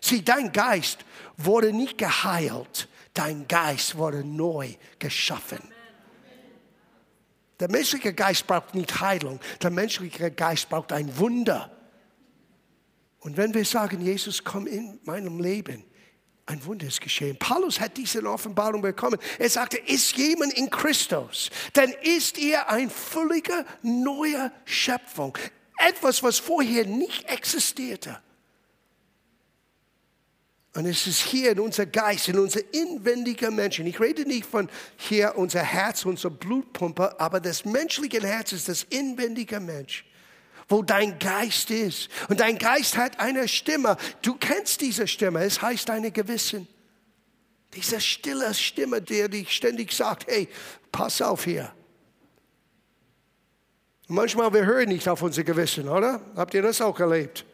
Sieh, 0.00 0.24
dein 0.24 0.50
Geist 0.50 1.04
wurde 1.36 1.72
nicht 1.72 1.98
geheilt, 1.98 2.88
dein 3.12 3.46
Geist 3.46 3.96
wurde 3.96 4.24
neu 4.24 4.74
geschaffen. 4.98 5.60
Der 7.60 7.70
menschliche 7.70 8.12
Geist 8.12 8.46
braucht 8.46 8.74
nicht 8.74 9.00
Heilung, 9.00 9.38
der 9.60 9.70
menschliche 9.70 10.30
Geist 10.30 10.68
braucht 10.68 10.92
ein 10.92 11.16
Wunder. 11.18 11.70
Und 13.20 13.36
wenn 13.36 13.54
wir 13.54 13.64
sagen, 13.64 14.00
Jesus, 14.00 14.42
komm 14.42 14.66
in 14.66 14.98
meinem 15.04 15.38
Leben, 15.38 15.84
ein 16.46 16.64
Wunder 16.64 16.88
ist 16.88 17.00
geschehen. 17.00 17.38
Paulus 17.38 17.78
hat 17.78 17.96
diese 17.96 18.20
Offenbarung 18.28 18.82
bekommen. 18.82 19.16
Er 19.38 19.48
sagte, 19.48 19.76
ist 19.78 20.16
jemand 20.16 20.54
in 20.54 20.68
Christus, 20.68 21.50
dann 21.72 21.92
ist 22.02 22.36
er 22.36 22.68
ein 22.68 22.90
völliger 22.90 23.64
neuer 23.82 24.50
Schöpfung 24.64 25.38
etwas, 25.88 26.22
was 26.22 26.38
vorher 26.38 26.86
nicht 26.86 27.24
existierte. 27.28 28.20
Und 30.74 30.86
es 30.86 31.06
ist 31.06 31.20
hier 31.20 31.52
in 31.52 31.60
unser 31.60 31.84
Geist, 31.84 32.28
in 32.28 32.38
unser 32.38 32.60
inwendiger 32.72 33.50
Menschen. 33.50 33.86
Ich 33.86 34.00
rede 34.00 34.26
nicht 34.26 34.46
von 34.46 34.70
hier 34.96 35.34
unser 35.36 35.62
Herz, 35.62 36.06
unsere 36.06 36.30
Blutpumpe, 36.30 37.20
aber 37.20 37.40
das 37.40 37.66
menschliche 37.66 38.22
Herz 38.22 38.52
ist 38.52 38.68
das 38.68 38.84
inwendige 38.84 39.60
Mensch, 39.60 40.06
wo 40.68 40.82
dein 40.82 41.18
Geist 41.18 41.70
ist. 41.70 42.08
Und 42.28 42.40
dein 42.40 42.56
Geist 42.56 42.96
hat 42.96 43.20
eine 43.20 43.48
Stimme. 43.48 43.98
Du 44.22 44.34
kennst 44.36 44.80
diese 44.80 45.06
Stimme. 45.06 45.44
Es 45.44 45.60
heißt 45.60 45.90
deine 45.90 46.10
Gewissen. 46.10 46.66
Diese 47.74 48.00
stille 48.00 48.54
Stimme, 48.54 49.02
die 49.02 49.28
dich 49.28 49.52
ständig 49.52 49.92
sagt, 49.92 50.26
hey, 50.30 50.48
pass 50.90 51.20
auf 51.20 51.44
hier. 51.44 51.70
Manchmal 54.12 54.52
wir 54.52 54.66
hören 54.66 54.90
nicht 54.90 55.08
auf 55.08 55.22
unser 55.22 55.42
Gewissen, 55.42 55.88
oder? 55.88 56.20
Habt 56.36 56.52
ihr 56.52 56.60
das 56.60 56.82
auch 56.82 57.00
erlebt? 57.00 57.46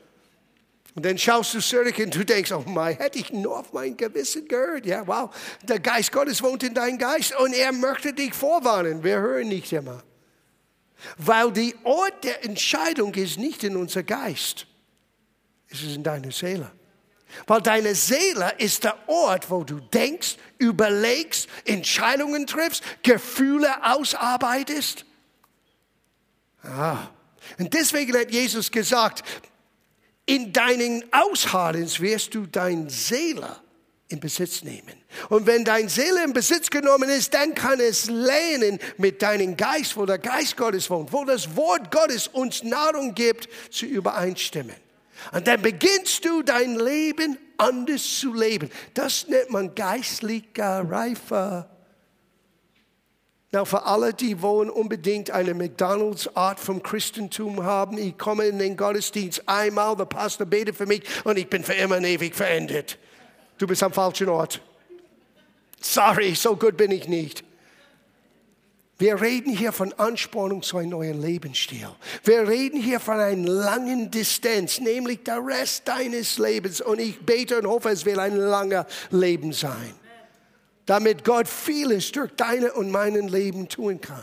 Und 0.96 1.04
dann 1.04 1.16
schaust 1.16 1.54
du 1.54 1.60
zurück 1.60 1.96
und 1.98 2.12
du 2.12 2.24
denkst, 2.24 2.50
oh 2.50 2.64
mein, 2.66 2.96
hätte 2.96 3.20
ich 3.20 3.32
nur 3.32 3.60
auf 3.60 3.72
mein 3.72 3.96
Gewissen 3.96 4.48
gehört. 4.48 4.84
Ja, 4.84 5.06
wow, 5.06 5.30
der 5.62 5.78
Geist 5.78 6.10
Gottes 6.10 6.42
wohnt 6.42 6.64
in 6.64 6.74
deinem 6.74 6.98
Geist 6.98 7.38
und 7.38 7.52
er 7.52 7.70
möchte 7.70 8.12
dich 8.12 8.34
vorwarnen. 8.34 9.04
Wir 9.04 9.20
hören 9.20 9.46
nicht 9.46 9.72
immer. 9.72 10.02
Weil 11.16 11.52
die 11.52 11.76
Ort 11.84 12.24
der 12.24 12.44
Entscheidung 12.44 13.14
ist 13.14 13.38
nicht 13.38 13.62
in 13.62 13.76
unser 13.76 14.02
Geist. 14.02 14.66
Es 15.68 15.80
ist 15.80 15.94
in 15.94 16.02
deiner 16.02 16.32
Seele. 16.32 16.72
Weil 17.46 17.62
deine 17.62 17.94
Seele 17.94 18.52
ist 18.58 18.82
der 18.82 18.96
Ort, 19.06 19.48
wo 19.48 19.62
du 19.62 19.78
denkst, 19.78 20.36
überlegst, 20.58 21.48
Entscheidungen 21.66 22.48
triffst, 22.48 22.82
Gefühle 23.04 23.70
ausarbeitest. 23.84 25.04
Ah. 26.62 27.08
Und 27.58 27.72
deswegen 27.74 28.16
hat 28.16 28.30
Jesus 28.30 28.70
gesagt, 28.70 29.22
in 30.26 30.52
deinen 30.52 31.04
Ausharrens 31.12 32.00
wirst 32.00 32.34
du 32.34 32.46
deine 32.46 32.90
Seele 32.90 33.56
in 34.08 34.20
Besitz 34.20 34.62
nehmen. 34.62 34.94
Und 35.28 35.46
wenn 35.46 35.64
deine 35.64 35.88
Seele 35.88 36.24
in 36.24 36.32
Besitz 36.32 36.70
genommen 36.70 37.08
ist, 37.08 37.34
dann 37.34 37.54
kann 37.54 37.80
es 37.80 38.08
lernen 38.08 38.78
mit 38.96 39.22
deinem 39.22 39.56
Geist, 39.56 39.96
wo 39.96 40.06
der 40.06 40.18
Geist 40.18 40.56
Gottes 40.56 40.88
wohnt, 40.90 41.12
wo 41.12 41.24
das 41.24 41.56
Wort 41.56 41.90
Gottes 41.90 42.28
uns 42.28 42.62
Nahrung 42.62 43.14
gibt, 43.14 43.48
zu 43.70 43.86
übereinstimmen. 43.86 44.76
Und 45.32 45.46
dann 45.46 45.60
beginnst 45.60 46.24
du 46.24 46.42
dein 46.42 46.76
Leben 46.76 47.38
anders 47.56 48.18
zu 48.18 48.32
leben. 48.32 48.70
Das 48.94 49.28
nennt 49.28 49.50
man 49.50 49.74
geistlicher 49.74 50.88
Reife. 50.88 51.68
Na, 53.50 53.64
für 53.64 53.84
alle, 53.84 54.12
die 54.12 54.42
wollen 54.42 54.68
unbedingt 54.68 55.30
eine 55.30 55.54
McDonalds-Art 55.54 56.60
vom 56.60 56.82
Christentum 56.82 57.64
haben, 57.64 57.96
ich 57.96 58.18
komme 58.18 58.44
in 58.44 58.58
den 58.58 58.76
Gottesdienst 58.76 59.48
einmal, 59.48 59.96
der 59.96 60.04
Pastor 60.04 60.46
betet 60.46 60.76
für 60.76 60.84
mich 60.84 61.02
und 61.24 61.38
ich 61.38 61.48
bin 61.48 61.64
für 61.64 61.72
immer 61.72 61.96
und 61.96 62.04
ewig 62.04 62.34
verendet. 62.34 62.98
Du 63.56 63.66
bist 63.66 63.82
am 63.82 63.92
falschen 63.92 64.28
Ort. 64.28 64.60
Sorry, 65.80 66.34
so 66.34 66.56
gut 66.56 66.76
bin 66.76 66.90
ich 66.90 67.08
nicht. 67.08 67.42
Wir 68.98 69.20
reden 69.20 69.56
hier 69.56 69.72
von 69.72 69.92
Anspornung 69.94 70.60
zu 70.60 70.76
einem 70.76 70.90
neuen 70.90 71.22
Lebensstil. 71.22 71.88
Wir 72.24 72.48
reden 72.48 72.82
hier 72.82 72.98
von 72.98 73.14
einer 73.14 73.48
langen 73.48 74.10
Distanz, 74.10 74.80
nämlich 74.80 75.22
der 75.22 75.38
Rest 75.46 75.86
deines 75.86 76.36
Lebens. 76.38 76.80
Und 76.80 76.98
ich 77.00 77.20
bete 77.20 77.60
und 77.60 77.66
hoffe, 77.66 77.90
es 77.90 78.04
wird 78.04 78.18
ein 78.18 78.36
langer 78.36 78.86
Leben 79.10 79.52
sein. 79.52 79.94
Damit 80.88 81.22
Gott 81.22 81.46
vieles 81.46 82.10
durch 82.12 82.34
deine 82.34 82.72
und 82.72 82.90
meinen 82.90 83.28
Leben 83.28 83.68
tun 83.68 84.00
kann. 84.00 84.22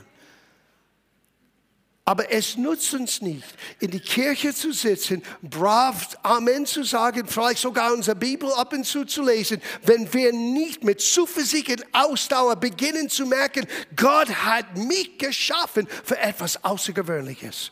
Aber 2.05 2.31
es 2.31 2.57
nutzt 2.57 2.91
uns 2.95 3.21
nicht, 3.21 3.45
in 3.79 3.91
die 3.91 3.99
Kirche 3.99 4.51
zu 4.51 4.71
sitzen, 4.71 5.21
brav 5.43 6.17
Amen 6.23 6.65
zu 6.65 6.83
sagen, 6.83 7.27
vielleicht 7.27 7.59
sogar 7.59 7.93
unsere 7.93 8.15
Bibel 8.15 8.51
ab 8.53 8.73
und 8.73 8.83
zu 8.83 9.05
zu 9.05 9.21
lesen, 9.21 9.61
wenn 9.83 10.11
wir 10.11 10.33
nicht 10.33 10.83
mit 10.83 11.01
Zuversicht 11.01 11.69
und 11.69 11.85
Ausdauer 11.93 12.55
beginnen 12.55 13.09
zu 13.09 13.27
merken, 13.27 13.67
Gott 13.95 14.29
hat 14.29 14.75
mich 14.75 15.19
geschaffen 15.19 15.87
für 16.03 16.17
etwas 16.17 16.63
Außergewöhnliches. 16.63 17.71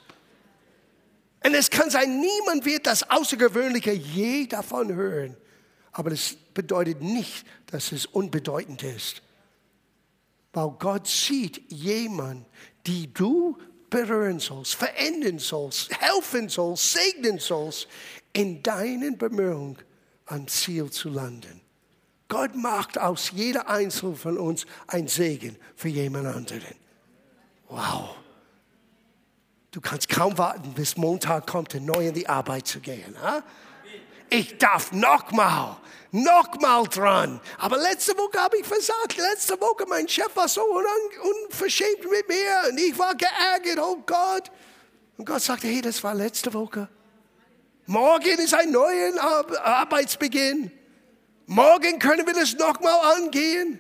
Und 1.44 1.56
es 1.56 1.72
kann 1.72 1.90
sein, 1.90 2.20
niemand 2.20 2.64
wird 2.64 2.86
das 2.86 3.10
Außergewöhnliche 3.10 3.92
je 3.92 4.46
davon 4.46 4.94
hören. 4.94 5.36
Aber 5.94 6.12
das 6.12 6.38
bedeutet 6.54 7.02
nicht, 7.02 7.46
dass 7.68 7.92
es 7.92 8.06
unbedeutend 8.06 8.84
ist. 8.84 9.22
Weil 10.54 10.70
Gott 10.80 11.08
sieht 11.08 11.72
jemanden, 11.72 12.46
die 12.86 13.12
du 13.12 13.58
berühren 13.90 14.40
sollst, 14.40 14.76
verändern 14.76 15.40
sollst, 15.40 15.92
helfen 16.00 16.50
sollst, 16.50 16.94
segnen 16.94 17.40
sollst, 17.40 17.88
in 18.34 18.64
deinen 18.64 19.18
Bemühungen 19.18 19.78
am 20.26 20.48
Ziel 20.48 20.90
zu 20.90 21.10
landen. 21.10 21.62
Gott 22.28 22.56
macht 22.56 22.98
aus 22.98 23.32
jeder 23.32 23.70
Einzelne 23.70 24.16
von 24.16 24.38
uns 24.38 24.66
ein 24.88 25.08
Segen 25.08 25.58
für 25.76 25.90
jemand 25.90 26.28
anderen. 26.28 26.76
Wow. 27.70 28.16
Du 29.70 29.82
kannst 29.82 30.10
kaum 30.10 30.38
warten, 30.38 30.74
bis 30.74 30.98
Montag 30.98 31.48
kommt, 31.48 31.74
neu 31.76 32.08
in 32.08 32.14
die 32.14 32.28
Arbeit 32.28 32.68
zu 32.68 32.80
gehen. 32.80 33.16
Ha? 33.22 33.44
Ich 34.34 34.58
darf 34.58 34.92
nochmal 34.92 35.78
nochmal 36.14 36.84
dran. 36.88 37.42
Aber 37.58 37.78
letzte 37.78 38.16
Woche 38.18 38.40
habe 38.40 38.58
ich 38.58 38.66
versagt. 38.66 39.18
Letzte 39.18 39.60
Woche, 39.60 39.86
mein 39.88 40.08
Chef 40.08 40.34
war 40.36 40.48
so 40.48 40.62
unverschämt 40.62 42.10
mit 42.10 42.28
mir 42.30 42.70
und 42.70 42.80
ich 42.80 42.98
war 42.98 43.16
geärgert, 43.16 43.80
oh 43.80 43.98
Gott. 44.06 44.52
Und 45.18 45.26
Gott 45.26 45.42
sagte, 45.42 45.68
hey, 45.68 45.82
das 45.82 46.04
war 46.04 46.14
letzte 46.14 46.54
Woche. 46.54 46.88
Morgen 47.86 48.40
ist 48.40 48.54
ein 48.54 48.72
neuer 48.72 49.12
Arbeitsbeginn. 49.64 50.72
Morgen 51.48 52.00
können 52.00 52.26
wir 52.26 52.34
das 52.34 52.54
nochmal 52.54 53.18
angehen. 53.18 53.80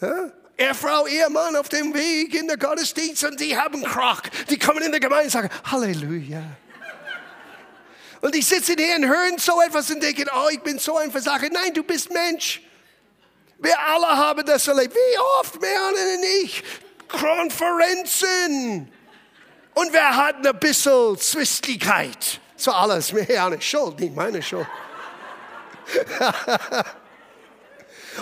Ja? 0.00 0.32
Ehefrau, 0.56 1.06
Ehemann 1.06 1.54
auf 1.54 1.68
dem 1.68 1.94
Weg 1.94 2.34
in 2.34 2.48
der 2.48 2.56
Gottesdienst 2.56 3.22
und 3.24 3.38
die 3.38 3.56
haben 3.56 3.84
Krach. 3.84 4.22
Die 4.50 4.58
kommen 4.58 4.82
in 4.82 4.90
der 4.90 5.00
Gemeinde 5.00 5.26
und 5.26 5.30
sagen, 5.30 5.50
Halleluja. 5.64 6.42
Und 8.20 8.34
ich 8.34 8.46
sitze 8.46 8.74
hier 8.76 8.96
und 8.96 9.06
höre 9.06 9.38
so 9.38 9.60
etwas 9.60 9.90
und 9.90 10.02
denke, 10.02 10.24
oh, 10.34 10.48
ich 10.50 10.60
bin 10.60 10.78
so 10.78 10.96
ein 10.96 11.10
Versager. 11.10 11.48
Nein, 11.50 11.72
du 11.72 11.82
bist 11.84 12.10
Mensch. 12.10 12.62
Wir 13.58 13.78
alle 13.78 14.06
haben 14.06 14.44
das 14.44 14.66
erlebt. 14.66 14.94
Wie 14.94 15.18
oft, 15.40 15.60
Mehrere 15.60 16.16
und 16.16 16.24
ich, 16.42 16.62
Konferenzen. 17.08 18.92
Und 19.74 19.92
wir 19.92 20.16
hatten 20.16 20.46
ein 20.46 20.58
bisschen 20.58 21.18
Zwistigkeit. 21.18 22.40
So 22.56 22.72
alles, 22.72 23.12
Mehrere 23.12 23.60
Schuld, 23.60 24.00
nicht 24.00 24.16
meine 24.16 24.42
Schuld. 24.42 24.66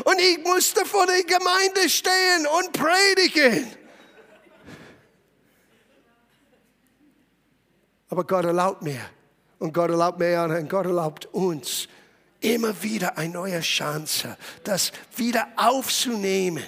und 0.05 0.21
ich 0.21 0.39
musste 0.45 0.85
vor 0.85 1.07
der 1.07 1.23
Gemeinde 1.25 1.89
stehen 1.89 2.47
und 2.59 2.73
predigen. 2.73 3.75
Aber 8.09 8.25
Gott 8.25 8.45
erlaubt 8.45 8.83
mir, 8.83 9.01
und 9.59 9.73
Gott 9.73 9.91
erlaubt 9.91 10.19
mir 10.19 10.43
und 10.43 10.69
Gott 10.69 10.87
erlaubt 10.87 11.27
uns 11.27 11.89
immer 12.41 12.83
wieder 12.83 13.17
eine 13.19 13.33
neue 13.33 13.61
Chance, 13.61 14.37
das 14.65 14.93
wieder 15.17 15.49
aufzunehmen 15.57 16.65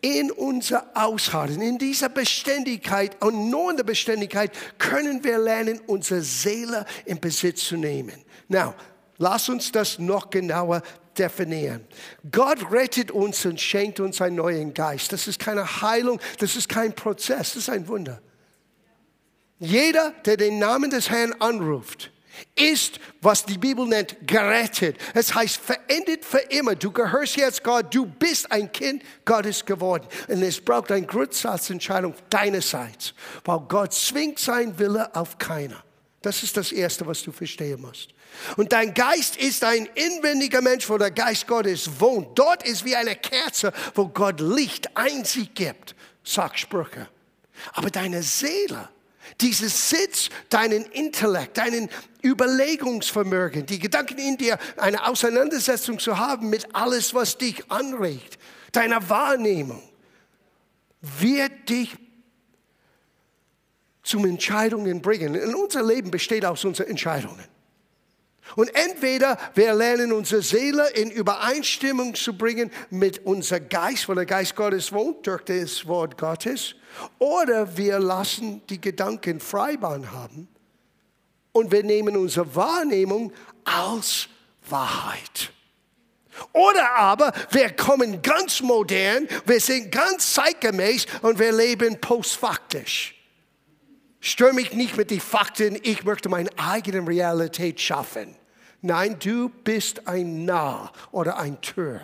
in 0.00 0.32
unser 0.32 0.84
Ausharren, 0.94 1.62
in 1.62 1.78
dieser 1.78 2.08
Beständigkeit 2.08 3.22
und 3.22 3.48
nur 3.50 3.70
in 3.70 3.76
der 3.76 3.84
Beständigkeit 3.84 4.50
können 4.76 5.22
wir 5.22 5.38
lernen, 5.38 5.80
unsere 5.86 6.22
Seele 6.22 6.84
in 7.04 7.20
Besitz 7.20 7.66
zu 7.66 7.76
nehmen. 7.76 8.24
Now, 8.48 8.74
lass 9.18 9.48
uns 9.48 9.70
das 9.70 10.00
noch 10.00 10.28
genauer 10.28 10.82
definieren. 11.16 11.86
Gott 12.32 12.72
rettet 12.72 13.12
uns 13.12 13.44
und 13.46 13.60
schenkt 13.60 14.00
uns 14.00 14.20
einen 14.20 14.36
neuen 14.36 14.74
Geist. 14.74 15.12
Das 15.12 15.28
ist 15.28 15.38
keine 15.38 15.82
Heilung, 15.82 16.20
das 16.38 16.56
ist 16.56 16.68
kein 16.68 16.92
Prozess, 16.94 17.52
das 17.52 17.56
ist 17.56 17.70
ein 17.70 17.86
Wunder. 17.86 18.20
Jeder, 19.62 20.10
der 20.24 20.36
den 20.36 20.58
Namen 20.58 20.90
des 20.90 21.08
Herrn 21.08 21.34
anruft, 21.34 22.10
ist, 22.56 22.98
was 23.20 23.44
die 23.44 23.58
Bibel 23.58 23.86
nennt, 23.86 24.16
gerettet. 24.26 24.96
Es 25.14 25.32
heißt, 25.32 25.56
verendet 25.56 26.24
für 26.24 26.40
immer. 26.50 26.74
Du 26.74 26.90
gehörst 26.90 27.36
jetzt 27.36 27.62
Gott, 27.62 27.94
du 27.94 28.06
bist 28.06 28.50
ein 28.50 28.72
Kind 28.72 29.04
Gottes 29.24 29.64
geworden. 29.64 30.08
Und 30.26 30.42
es 30.42 30.60
braucht 30.60 30.90
eine 30.90 31.06
Grundsatzentscheidung 31.06 32.12
deinerseits, 32.28 33.14
weil 33.44 33.60
Gott 33.68 33.94
zwingt 33.94 34.40
sein 34.40 34.76
Wille 34.80 35.14
auf 35.14 35.38
keiner. 35.38 35.84
Das 36.22 36.42
ist 36.42 36.56
das 36.56 36.72
Erste, 36.72 37.06
was 37.06 37.22
du 37.22 37.30
verstehen 37.30 37.80
musst. 37.80 38.08
Und 38.56 38.72
dein 38.72 38.92
Geist 38.92 39.36
ist 39.36 39.62
ein 39.62 39.86
inwendiger 39.94 40.60
Mensch, 40.60 40.90
wo 40.90 40.98
der 40.98 41.12
Geist 41.12 41.46
Gottes 41.46 41.88
wohnt. 42.00 42.36
Dort 42.36 42.66
ist 42.66 42.84
wie 42.84 42.96
eine 42.96 43.14
Kerze, 43.14 43.72
wo 43.94 44.08
Gott 44.08 44.40
Licht 44.40 44.96
einzig 44.96 45.54
gibt, 45.54 45.94
sagt 46.24 46.58
Sprüche. 46.58 47.08
Aber 47.74 47.90
deine 47.90 48.24
Seele, 48.24 48.88
dieses 49.40 49.90
Sitz, 49.90 50.28
deinen 50.48 50.84
Intellekt, 50.86 51.58
deinen 51.58 51.88
Überlegungsvermögen, 52.22 53.66
die 53.66 53.78
Gedanken 53.78 54.18
in 54.18 54.36
dir, 54.36 54.58
eine 54.76 55.06
Auseinandersetzung 55.06 55.98
zu 55.98 56.18
haben 56.18 56.50
mit 56.50 56.74
alles, 56.74 57.14
was 57.14 57.38
dich 57.38 57.70
anregt, 57.70 58.38
deiner 58.72 59.08
Wahrnehmung, 59.08 59.82
wird 61.00 61.68
dich 61.68 61.96
zum 64.02 64.24
Entscheidungen 64.24 65.00
bringen. 65.00 65.40
Und 65.40 65.54
unser 65.54 65.82
Leben 65.82 66.10
besteht 66.10 66.44
aus 66.44 66.64
unseren 66.64 66.88
Entscheidungen. 66.88 67.44
Und 68.56 68.74
entweder 68.74 69.38
wir 69.54 69.72
lernen 69.72 70.12
unsere 70.12 70.42
Seele 70.42 70.90
in 70.90 71.10
Übereinstimmung 71.10 72.14
zu 72.14 72.36
bringen 72.36 72.70
mit 72.90 73.24
unserem 73.24 73.68
Geist, 73.68 74.08
wo 74.08 74.14
der 74.14 74.26
Geist 74.26 74.56
Gottes 74.56 74.92
wohnt, 74.92 75.26
durch 75.26 75.42
das 75.42 75.86
Wort 75.86 76.18
Gottes, 76.18 76.74
oder 77.18 77.76
wir 77.76 77.98
lassen 77.98 78.62
die 78.68 78.80
Gedanken 78.80 79.40
Freibahn 79.40 80.10
haben 80.12 80.48
und 81.52 81.70
wir 81.70 81.82
nehmen 81.82 82.16
unsere 82.16 82.54
Wahrnehmung 82.54 83.32
als 83.64 84.28
Wahrheit. 84.68 85.52
Oder 86.52 86.96
aber 86.96 87.32
wir 87.50 87.70
kommen 87.70 88.22
ganz 88.22 88.60
modern, 88.60 89.28
wir 89.44 89.60
sind 89.60 89.92
ganz 89.92 90.34
zeitgemäß 90.34 91.06
und 91.20 91.38
wir 91.38 91.52
leben 91.52 92.00
postfaktisch. 92.00 93.14
Stör 94.20 94.52
mich 94.52 94.72
nicht 94.72 94.96
mit 94.96 95.10
den 95.10 95.20
Fakten, 95.20 95.78
ich 95.82 96.04
möchte 96.04 96.28
meine 96.28 96.50
eigene 96.56 97.06
Realität 97.06 97.80
schaffen. 97.80 98.36
Nein, 98.80 99.16
du 99.18 99.48
bist 99.48 100.06
ein 100.08 100.44
Narr 100.44 100.92
oder 101.10 101.38
ein 101.38 101.60
Tür. 101.60 102.00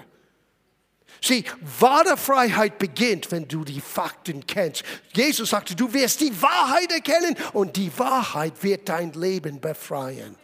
Sieh, 1.20 1.44
wahre 1.80 2.16
Freiheit 2.16 2.78
beginnt, 2.78 3.30
wenn 3.32 3.48
du 3.48 3.64
die 3.64 3.80
Fakten 3.80 4.46
kennst. 4.46 4.84
Jesus 5.14 5.50
sagte, 5.50 5.74
du 5.74 5.92
wirst 5.92 6.20
die 6.20 6.42
Wahrheit 6.42 6.92
erkennen 6.92 7.36
und 7.52 7.76
die 7.76 7.96
Wahrheit 7.98 8.62
wird 8.62 8.88
dein 8.88 9.12
Leben 9.12 9.60
befreien. 9.60 10.36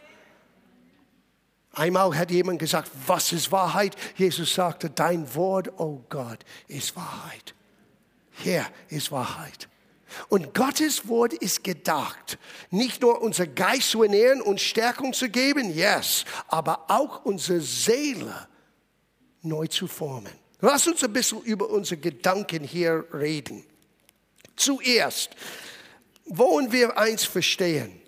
Einmal 1.73 2.17
hat 2.17 2.31
jemand 2.31 2.59
gesagt, 2.59 2.89
was 3.05 3.33
ist 3.33 3.51
Wahrheit? 3.51 3.95
Jesus 4.15 4.53
sagte, 4.53 4.89
dein 4.89 5.33
Wort, 5.35 5.69
oh 5.77 6.01
Gott, 6.09 6.39
ist 6.67 6.95
Wahrheit. 6.95 7.53
Hier 8.31 8.65
ist 8.89 9.11
Wahrheit. 9.11 9.67
Und 10.29 10.53
Gottes 10.53 11.07
Wort 11.07 11.33
ist 11.33 11.63
gedacht, 11.63 12.37
nicht 12.69 13.01
nur 13.01 13.21
unser 13.21 13.47
Geist 13.47 13.89
zu 13.89 14.03
ernähren 14.03 14.41
und 14.41 14.61
Stärkung 14.61 15.13
zu 15.13 15.29
geben, 15.29 15.73
yes, 15.73 16.23
aber 16.47 16.85
auch 16.87 17.25
unsere 17.25 17.59
Seele 17.59 18.47
neu 19.41 19.67
zu 19.67 19.87
formen. 19.87 20.44
Lass 20.61 20.87
uns 20.87 21.03
ein 21.03 21.13
bisschen 21.13 21.41
über 21.41 21.69
unsere 21.69 21.99
Gedanken 21.99 22.63
hier 22.63 23.05
reden. 23.13 23.65
Zuerst 24.55 25.31
wollen 26.25 26.71
wir 26.71 26.97
eins 26.97 27.23
verstehen. 27.23 28.01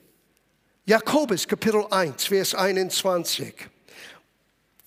Jakobus 0.86 1.48
Kapitel 1.48 1.86
1, 1.90 2.26
Vers 2.26 2.56
21. 2.56 3.54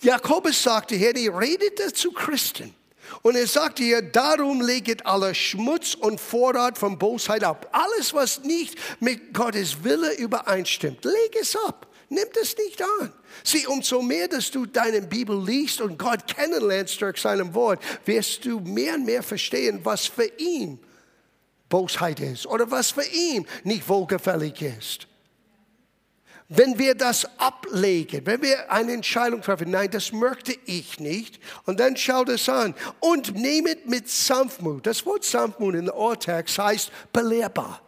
Jakobus 0.02 0.62
sagte 0.62 0.96
hier, 0.96 1.12
die 1.12 1.28
redete 1.28 1.92
zu 1.92 2.12
Christen. 2.12 2.74
Und 3.22 3.36
er 3.36 3.46
sagte 3.46 3.82
hier, 3.82 4.00
darum 4.00 4.62
leget 4.62 5.04
aller 5.04 5.34
Schmutz 5.34 5.94
und 5.94 6.20
Vorrat 6.20 6.78
von 6.78 6.98
Bosheit 6.98 7.44
ab. 7.44 7.68
Alles, 7.72 8.14
was 8.14 8.42
nicht 8.44 8.76
mit 9.00 9.34
Gottes 9.34 9.84
Wille 9.84 10.14
übereinstimmt, 10.14 11.04
leg 11.04 11.36
es 11.38 11.54
ab. 11.56 11.86
Nimm 12.12 12.26
es 12.42 12.56
nicht 12.56 12.82
an. 12.82 13.12
Sieh, 13.44 13.68
umso 13.68 14.02
mehr, 14.02 14.26
dass 14.26 14.50
du 14.50 14.66
deine 14.66 15.00
Bibel 15.00 15.40
liest 15.42 15.80
und 15.80 15.96
Gott 15.96 16.26
kennenlernst 16.26 17.00
durch 17.00 17.18
seinem 17.18 17.54
Wort, 17.54 17.80
wirst 18.04 18.44
du 18.44 18.58
mehr 18.58 18.94
und 18.94 19.06
mehr 19.06 19.22
verstehen, 19.22 19.80
was 19.84 20.06
für 20.06 20.30
ihn 20.36 20.80
Bosheit 21.68 22.18
ist 22.18 22.46
oder 22.46 22.68
was 22.68 22.90
für 22.90 23.04
ihn 23.04 23.46
nicht 23.62 23.88
wohlgefällig 23.88 24.60
ist. 24.60 25.06
Wenn 26.48 26.80
wir 26.80 26.96
das 26.96 27.28
ablegen, 27.38 28.26
wenn 28.26 28.42
wir 28.42 28.72
eine 28.72 28.92
Entscheidung 28.92 29.40
treffen, 29.40 29.70
nein, 29.70 29.88
das 29.88 30.10
möchte 30.10 30.52
ich 30.66 30.98
nicht, 30.98 31.38
und 31.64 31.78
dann 31.78 31.96
schau 31.96 32.24
das 32.24 32.48
an 32.48 32.74
und 32.98 33.36
nehmet 33.36 33.88
mit 33.88 34.08
Sanftmut. 34.08 34.84
Das 34.84 35.06
Wort 35.06 35.22
Sanftmut 35.22 35.76
in 35.76 35.84
der 35.84 35.96
Urtext 35.96 36.58
heißt 36.58 36.90
belehrbar. 37.12 37.80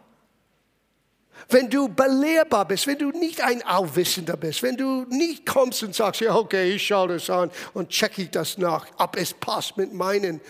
Wenn 1.49 1.69
du 1.69 1.87
belehrbar 1.87 2.65
bist, 2.67 2.87
wenn 2.87 2.97
du 2.97 3.09
nicht 3.11 3.41
ein 3.41 3.61
Allwissender 3.63 4.37
bist, 4.37 4.63
wenn 4.63 4.77
du 4.77 5.05
nicht 5.09 5.45
kommst 5.45 5.83
und 5.83 5.93
sagst, 5.95 6.21
ja, 6.21 6.35
okay, 6.35 6.73
ich 6.73 6.87
schaue 6.87 7.09
das 7.09 7.29
an 7.29 7.51
und 7.73 7.89
checke 7.89 8.21
ich 8.21 8.31
das 8.31 8.57
nach, 8.57 8.87
ob 8.97 9.17
es 9.17 9.33
passt 9.33 9.77
mit 9.77 9.93
meinen 9.93 10.41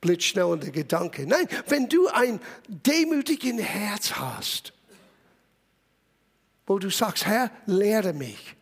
blitzschnellen 0.00 0.60
Gedanken. 0.72 1.28
Nein, 1.28 1.48
wenn 1.68 1.88
du 1.88 2.08
ein 2.08 2.40
demütigen 2.68 3.58
Herz 3.58 4.12
hast, 4.12 4.72
wo 6.66 6.78
du 6.78 6.90
sagst, 6.90 7.26
Herr, 7.26 7.50
lehre 7.66 8.12
mich. 8.12 8.54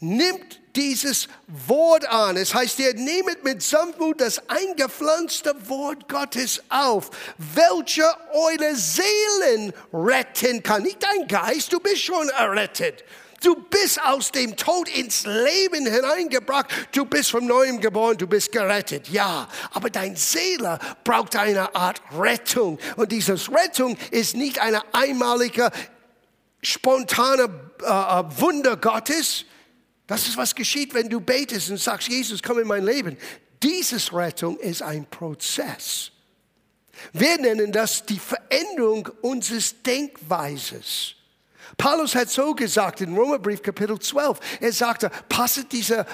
Nimmt 0.00 0.59
dieses 0.76 1.28
Wort 1.46 2.06
an. 2.08 2.36
Es 2.36 2.54
heißt 2.54 2.78
ihr, 2.78 2.94
nehmet 2.94 3.44
mit 3.44 3.62
Sanftmut 3.62 4.20
das 4.20 4.42
eingepflanzte 4.48 5.54
Wort 5.68 6.08
Gottes 6.08 6.62
auf, 6.68 7.10
welcher 7.38 8.16
eure 8.32 8.74
Seelen 8.74 9.72
retten 9.92 10.62
kann. 10.62 10.82
Nicht 10.82 11.02
dein 11.02 11.26
Geist, 11.28 11.72
du 11.72 11.80
bist 11.80 12.02
schon 12.02 12.28
errettet. 12.30 13.04
Du 13.42 13.54
bist 13.54 14.02
aus 14.02 14.32
dem 14.32 14.54
Tod 14.54 14.88
ins 14.94 15.24
Leben 15.24 15.86
hineingebracht. 15.86 16.66
Du 16.92 17.06
bist 17.06 17.30
vom 17.30 17.46
Neuem 17.46 17.80
geboren, 17.80 18.18
du 18.18 18.26
bist 18.26 18.52
gerettet. 18.52 19.08
Ja, 19.08 19.48
aber 19.72 19.88
dein 19.88 20.14
Seele 20.14 20.78
braucht 21.04 21.36
eine 21.36 21.74
Art 21.74 22.02
Rettung. 22.18 22.78
Und 22.96 23.12
diese 23.12 23.32
Rettung 23.50 23.96
ist 24.10 24.36
nicht 24.36 24.58
eine 24.58 24.82
einmalige 24.92 25.70
spontane 26.62 27.48
äh, 27.82 27.86
äh, 27.86 28.24
Wunder 28.40 28.76
Gottes. 28.76 29.46
Das 30.10 30.26
ist, 30.26 30.36
was 30.36 30.56
geschieht, 30.56 30.92
wenn 30.92 31.08
du 31.08 31.20
betest 31.20 31.70
und 31.70 31.78
sagst, 31.78 32.08
Jesus, 32.08 32.42
komm 32.42 32.58
in 32.58 32.66
mein 32.66 32.84
Leben. 32.84 33.16
Dieses 33.62 34.12
Rettung 34.12 34.58
ist 34.58 34.82
ein 34.82 35.08
Prozess. 35.08 36.10
Wir 37.12 37.38
nennen 37.38 37.70
das 37.70 38.04
die 38.04 38.18
Veränderung 38.18 39.08
unseres 39.22 39.80
Denkweises. 39.82 41.14
Paulus 41.78 42.16
hat 42.16 42.28
so 42.28 42.56
gesagt 42.56 43.02
in 43.02 43.16
Römerbrief 43.16 43.62
Kapitel 43.62 44.00
12. 44.00 44.40
Er 44.58 44.72
sagte, 44.72 45.12
passet 45.28 45.70
dieser 45.70 46.04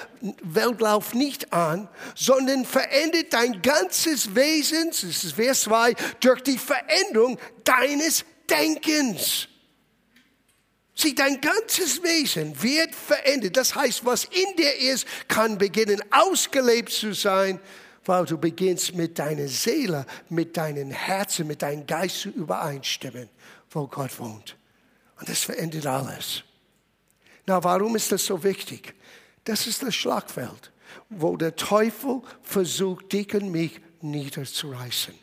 Weltlauf 0.43 1.15
nicht 1.15 1.51
an, 1.51 1.89
sondern 2.13 2.65
verändert 2.65 3.33
dein 3.33 3.63
ganzes 3.63 4.35
Wesen, 4.35 4.91
das 4.91 5.03
ist 5.05 5.33
Vers 5.33 5.61
2, 5.61 5.95
durch 6.19 6.43
die 6.43 6.59
Veränderung 6.59 7.39
deines 7.63 8.25
Denkens. 8.47 9.47
Sieh, 10.99 11.13
dein 11.13 11.39
ganzes 11.39 12.01
Wesen 12.01 12.59
wird 12.63 12.95
verändert. 12.95 13.55
Das 13.55 13.75
heißt, 13.75 14.03
was 14.03 14.23
in 14.23 14.55
dir 14.57 14.75
ist, 14.93 15.05
kann 15.27 15.59
beginnen 15.59 16.01
ausgelebt 16.09 16.91
zu 16.91 17.13
sein, 17.13 17.59
weil 18.05 18.25
du 18.25 18.35
beginnst 18.35 18.95
mit 18.95 19.19
deiner 19.19 19.47
Seele, 19.47 20.07
mit 20.29 20.57
deinem 20.57 20.89
Herzen, 20.89 21.45
mit 21.45 21.61
deinem 21.61 21.85
Geist 21.85 22.21
zu 22.21 22.29
übereinstimmen, 22.29 23.29
wo 23.69 23.85
Gott 23.85 24.17
wohnt. 24.17 24.57
Und 25.19 25.29
das 25.29 25.43
verändert 25.43 25.85
alles. 25.85 26.41
Na, 27.45 27.63
warum 27.63 27.95
ist 27.95 28.11
das 28.11 28.25
so 28.25 28.43
wichtig? 28.43 28.95
Das 29.43 29.67
ist 29.67 29.83
das 29.83 29.93
Schlagfeld, 29.93 30.71
wo 31.09 31.37
der 31.37 31.55
Teufel 31.55 32.23
versucht, 32.41 33.13
dich 33.13 33.35
und 33.35 33.51
mich 33.51 33.79
niederzureißen. 34.01 35.13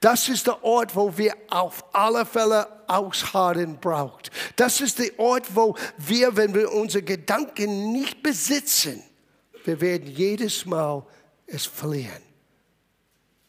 Das 0.00 0.28
ist 0.28 0.46
der 0.46 0.62
Ort, 0.64 0.94
wo 0.94 1.16
wir 1.16 1.34
auf 1.48 1.84
alle 1.92 2.24
Fälle 2.24 2.66
ausharren 2.86 3.78
braucht. 3.80 4.30
Das 4.56 4.80
ist 4.80 4.98
der 4.98 5.18
Ort, 5.18 5.54
wo 5.54 5.76
wir, 5.98 6.36
wenn 6.36 6.54
wir 6.54 6.72
unsere 6.72 7.02
Gedanken 7.02 7.92
nicht 7.92 8.22
besitzen, 8.22 9.02
wir 9.64 9.80
werden 9.80 10.06
jedes 10.06 10.64
Mal 10.64 11.04
es 11.46 11.66
verlieren. 11.66 12.22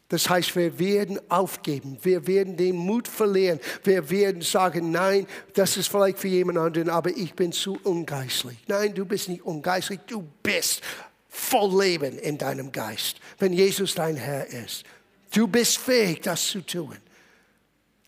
Das 0.10 0.28
heißt, 0.28 0.56
wir 0.56 0.80
werden 0.80 1.20
aufgeben, 1.30 1.98
wir 2.02 2.26
werden 2.26 2.58
den 2.58 2.76
Mut 2.76 3.08
verlieren, 3.08 3.60
wir 3.84 4.10
werden 4.10 4.42
sagen, 4.42 4.90
nein, 4.90 5.28
das 5.54 5.78
ist 5.78 5.88
vielleicht 5.88 6.18
für 6.18 6.28
jemand 6.28 6.58
anderen, 6.58 6.90
aber 6.90 7.12
ich 7.12 7.36
bin 7.36 7.52
zu 7.52 7.80
ungeistlich. 7.84 8.58
Nein, 8.68 8.96
du 8.96 9.06
bist 9.06 9.30
nicht 9.30 9.44
ungeistlich, 9.44 10.00
du 10.08 10.28
bist 10.42 10.82
voll 11.30 11.84
Leben 11.84 12.18
in 12.18 12.40
deinem 12.40 12.72
Geist, 12.72 13.18
wenn 13.38 13.54
Jesus 13.54 13.94
dein 13.94 14.16
Herr 14.16 14.48
ist. 14.48 14.84
Du 15.32 15.48
bist 15.48 15.78
fähig, 15.78 16.22
das 16.22 16.48
zu 16.48 16.62
tun. 16.62 16.98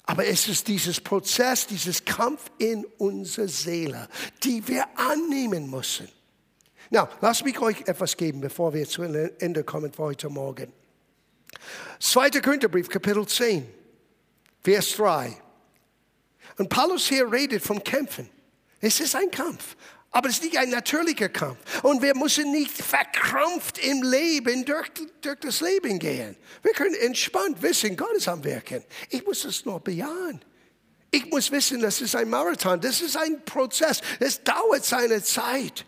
Aber 0.03 0.25
es 0.25 0.47
ist 0.47 0.67
dieses 0.67 0.99
Prozess, 0.99 1.67
dieses 1.67 2.03
Kampf 2.03 2.51
in 2.57 2.85
unserer 2.97 3.47
Seele, 3.47 4.09
die 4.43 4.67
wir 4.67 4.85
annehmen 4.97 5.69
müssen. 5.69 6.09
Na, 6.89 7.09
lasst 7.21 7.45
mich 7.45 7.57
euch 7.59 7.81
etwas 7.87 8.17
geben, 8.17 8.41
bevor 8.41 8.73
wir 8.73 8.87
zu 8.87 9.03
Ende 9.03 9.63
kommen 9.63 9.93
für 9.93 10.03
heute 10.03 10.29
Morgen. 10.29 10.73
2. 11.99 12.29
Korintherbrief, 12.41 12.89
Kapitel 12.89 13.25
10, 13.25 13.67
Vers 14.61 14.95
3. 14.97 15.37
Und 16.57 16.69
Paulus 16.69 17.07
hier 17.07 17.31
redet 17.31 17.63
vom 17.63 17.81
Kämpfen. 17.83 18.29
Es 18.79 18.99
ist 18.99 19.15
ein 19.15 19.29
Kampf. 19.31 19.77
Aber 20.11 20.27
es 20.27 20.35
ist 20.35 20.43
nicht 20.43 20.57
ein 20.57 20.69
natürlicher 20.69 21.29
Kampf. 21.29 21.83
Und 21.83 22.01
wir 22.01 22.15
müssen 22.15 22.51
nicht 22.51 22.71
verkrampft 22.71 23.77
im 23.77 24.03
Leben 24.03 24.65
durch, 24.65 24.89
durch 25.21 25.39
das 25.39 25.61
Leben 25.61 25.99
gehen. 25.99 26.35
Wir 26.61 26.73
können 26.73 26.95
entspannt 26.95 27.61
wissen, 27.61 27.95
Gott 27.95 28.13
ist 28.17 28.27
am 28.27 28.43
Wirken. 28.43 28.83
Ich 29.09 29.25
muss 29.25 29.45
es 29.45 29.63
nur 29.63 29.79
bejahen. 29.79 30.43
Ich 31.11 31.29
muss 31.29 31.49
wissen, 31.51 31.81
das 31.81 32.01
ist 32.01 32.15
ein 32.15 32.29
Marathon, 32.29 32.79
das 32.79 33.01
ist 33.01 33.17
ein 33.17 33.43
Prozess, 33.43 34.01
es 34.19 34.41
dauert 34.43 34.85
seine 34.85 35.21
Zeit. 35.21 35.85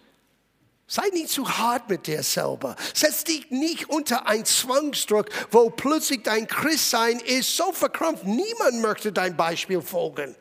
Sei 0.85 1.07
nicht 1.13 1.29
zu 1.29 1.49
hart 1.49 1.89
mit 1.89 2.07
dir 2.07 2.21
selber. 2.23 2.75
Setz 2.93 3.23
dich 3.23 3.49
nicht 3.49 3.89
unter 3.89 4.27
einen 4.27 4.45
Zwangsdruck, 4.45 5.27
wo 5.49 5.69
plötzlich 5.69 6.23
dein 6.23 6.45
Christsein 6.45 7.19
ist 7.19 7.55
so 7.55 7.71
verkrampft. 7.71 8.25
Niemand 8.25 8.81
möchte 8.81 9.11
dein 9.11 9.35
Beispiel 9.35 9.81
folgen. 9.81 10.35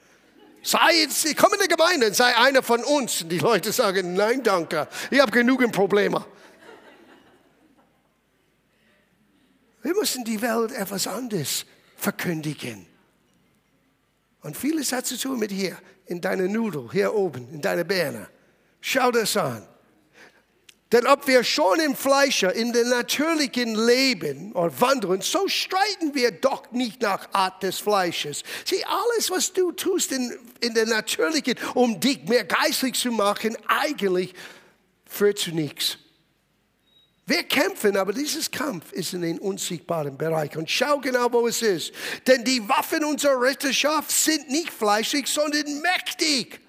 Sei 0.62 1.00
jetzt, 1.00 1.36
komm 1.36 1.54
in 1.54 1.60
die 1.60 1.68
Gemeinde, 1.68 2.14
sei 2.14 2.36
einer 2.36 2.62
von 2.62 2.84
uns. 2.84 3.24
Die 3.26 3.38
Leute 3.38 3.72
sagen, 3.72 4.14
nein, 4.14 4.42
danke, 4.42 4.88
ich 5.10 5.20
habe 5.20 5.32
genügend 5.32 5.72
Probleme. 5.72 6.24
Wir 9.82 9.94
müssen 9.94 10.24
die 10.24 10.40
Welt 10.40 10.70
etwas 10.70 11.08
anderes 11.08 11.66
verkündigen. 11.96 12.86
Und 14.42 14.56
vieles 14.56 14.92
hat 14.92 15.06
zu 15.06 15.18
tun 15.18 15.38
mit 15.38 15.50
hier, 15.50 15.76
in 16.06 16.20
deiner 16.20 16.46
Nudel, 16.46 16.88
hier 16.92 17.12
oben, 17.14 17.48
in 17.52 17.60
deiner 17.60 17.84
Birne. 17.84 18.28
Schau 18.80 19.10
das 19.10 19.36
an. 19.36 19.66
Denn 20.92 21.06
ob 21.06 21.26
wir 21.26 21.42
schon 21.42 21.80
im 21.80 21.96
Fleische, 21.96 22.48
in 22.48 22.72
dem 22.72 22.90
natürlichen 22.90 23.74
Leben 23.74 24.52
oder 24.52 24.78
wandeln, 24.78 25.22
so 25.22 25.48
streiten 25.48 26.14
wir 26.14 26.30
doch 26.30 26.70
nicht 26.70 27.00
nach 27.00 27.32
Art 27.32 27.62
des 27.62 27.78
Fleisches. 27.78 28.42
Sieh, 28.66 28.84
alles, 28.84 29.30
was 29.30 29.54
du 29.54 29.72
tust 29.72 30.12
in, 30.12 30.38
in 30.60 30.74
der 30.74 30.86
natürlichen, 30.86 31.54
um 31.72 31.98
dich 31.98 32.24
mehr 32.24 32.44
geistlich 32.44 32.94
zu 32.94 33.10
machen, 33.10 33.56
eigentlich 33.66 34.34
führt 35.06 35.38
zu 35.38 35.52
nichts. 35.52 35.96
Wir 37.24 37.44
kämpfen, 37.44 37.96
aber 37.96 38.12
dieses 38.12 38.50
Kampf 38.50 38.92
ist 38.92 39.14
in 39.14 39.22
den 39.22 39.38
unsichtbaren 39.38 40.18
Bereich. 40.18 40.56
Und 40.58 40.68
schau 40.68 40.98
genau, 40.98 41.32
wo 41.32 41.46
es 41.46 41.62
ist. 41.62 41.92
Denn 42.26 42.44
die 42.44 42.68
Waffen 42.68 43.04
unserer 43.04 43.40
Ritterschaft 43.40 44.10
sind 44.10 44.50
nicht 44.50 44.70
fleischig, 44.70 45.26
sondern 45.28 45.80
mächtig 45.80 46.60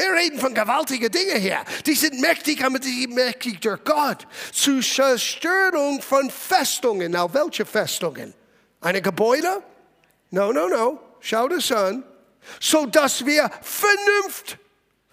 Wir 0.00 0.12
reden 0.14 0.38
von 0.38 0.54
gewaltigen 0.54 1.12
Dingen 1.12 1.38
hier. 1.38 1.62
Die 1.84 1.94
sind 1.94 2.18
mächtig, 2.20 2.64
aber 2.64 2.78
die 2.78 3.02
sind 3.02 3.14
mächtig 3.14 3.60
durch 3.60 3.84
Gott. 3.84 4.26
Zur 4.50 4.80
Zerstörung 4.80 6.00
von 6.00 6.30
Festungen. 6.30 7.12
Na, 7.12 7.32
welche 7.34 7.66
Festungen? 7.66 8.32
Eine 8.80 9.02
Gebäude? 9.02 9.62
No, 10.30 10.52
no, 10.54 10.68
no. 10.68 10.98
Schau 11.20 11.48
das 11.48 11.70
an. 11.70 12.02
So 12.58 12.86
dass 12.86 13.26
wir 13.26 13.50
Vernunft, 13.60 14.56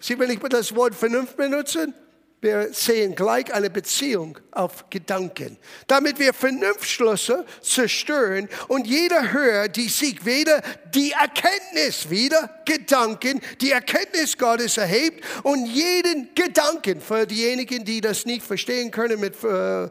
Sie 0.00 0.18
will 0.18 0.30
ich 0.30 0.38
das 0.38 0.74
Wort 0.74 0.94
Vernunft 0.94 1.36
benutzen? 1.36 1.92
Wir 2.40 2.72
sehen 2.72 3.16
gleich 3.16 3.52
eine 3.52 3.68
Beziehung 3.68 4.38
auf 4.52 4.88
Gedanken. 4.90 5.58
Damit 5.88 6.20
wir 6.20 6.32
Vernunftschlüsse 6.32 7.44
zerstören 7.60 8.48
und 8.68 8.86
jeder 8.86 9.32
hört, 9.32 9.74
die 9.74 9.88
sich 9.88 10.24
weder 10.24 10.62
die 10.94 11.10
Erkenntnis, 11.10 12.10
wieder 12.10 12.62
Gedanken, 12.64 13.40
die 13.60 13.72
Erkenntnis 13.72 14.38
Gottes 14.38 14.76
erhebt 14.76 15.24
und 15.42 15.66
jeden 15.66 16.32
Gedanken 16.36 17.00
für 17.00 17.26
diejenigen, 17.26 17.84
die 17.84 18.00
das 18.00 18.24
nicht 18.24 18.46
verstehen 18.46 18.92
können 18.92 19.18
mit, 19.18 19.42
äh, 19.42 19.88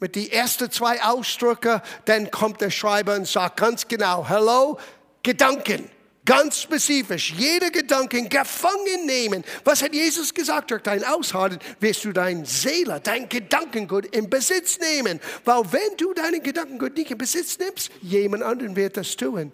mit 0.00 0.16
die 0.16 0.32
ersten 0.32 0.68
zwei 0.72 1.00
Ausdrücke, 1.00 1.80
dann 2.06 2.28
kommt 2.32 2.60
der 2.60 2.70
Schreiber 2.70 3.14
und 3.14 3.28
sagt 3.28 3.56
ganz 3.56 3.86
genau, 3.86 4.28
hello, 4.28 4.78
Gedanken. 5.22 5.88
Ganz 6.30 6.60
spezifisch, 6.60 7.34
jeder 7.36 7.72
Gedanken 7.72 8.28
gefangen 8.28 9.04
nehmen. 9.04 9.42
Was 9.64 9.82
hat 9.82 9.92
Jesus 9.92 10.32
gesagt? 10.32 10.70
Durch 10.70 10.80
dein 10.80 11.02
Ausharren 11.02 11.58
wirst 11.80 12.04
du 12.04 12.12
dein 12.12 12.44
Seele, 12.44 13.00
dein 13.02 13.28
Gedankengut 13.28 14.06
in 14.14 14.30
Besitz 14.30 14.78
nehmen. 14.78 15.18
Weil 15.44 15.64
wenn 15.72 15.96
du 15.96 16.14
deinen 16.14 16.40
Gedankengut 16.40 16.96
nicht 16.96 17.10
in 17.10 17.18
Besitz 17.18 17.58
nimmst, 17.58 17.90
jemand 18.00 18.44
anderen 18.44 18.76
wird 18.76 18.96
das 18.96 19.16
tun. 19.16 19.52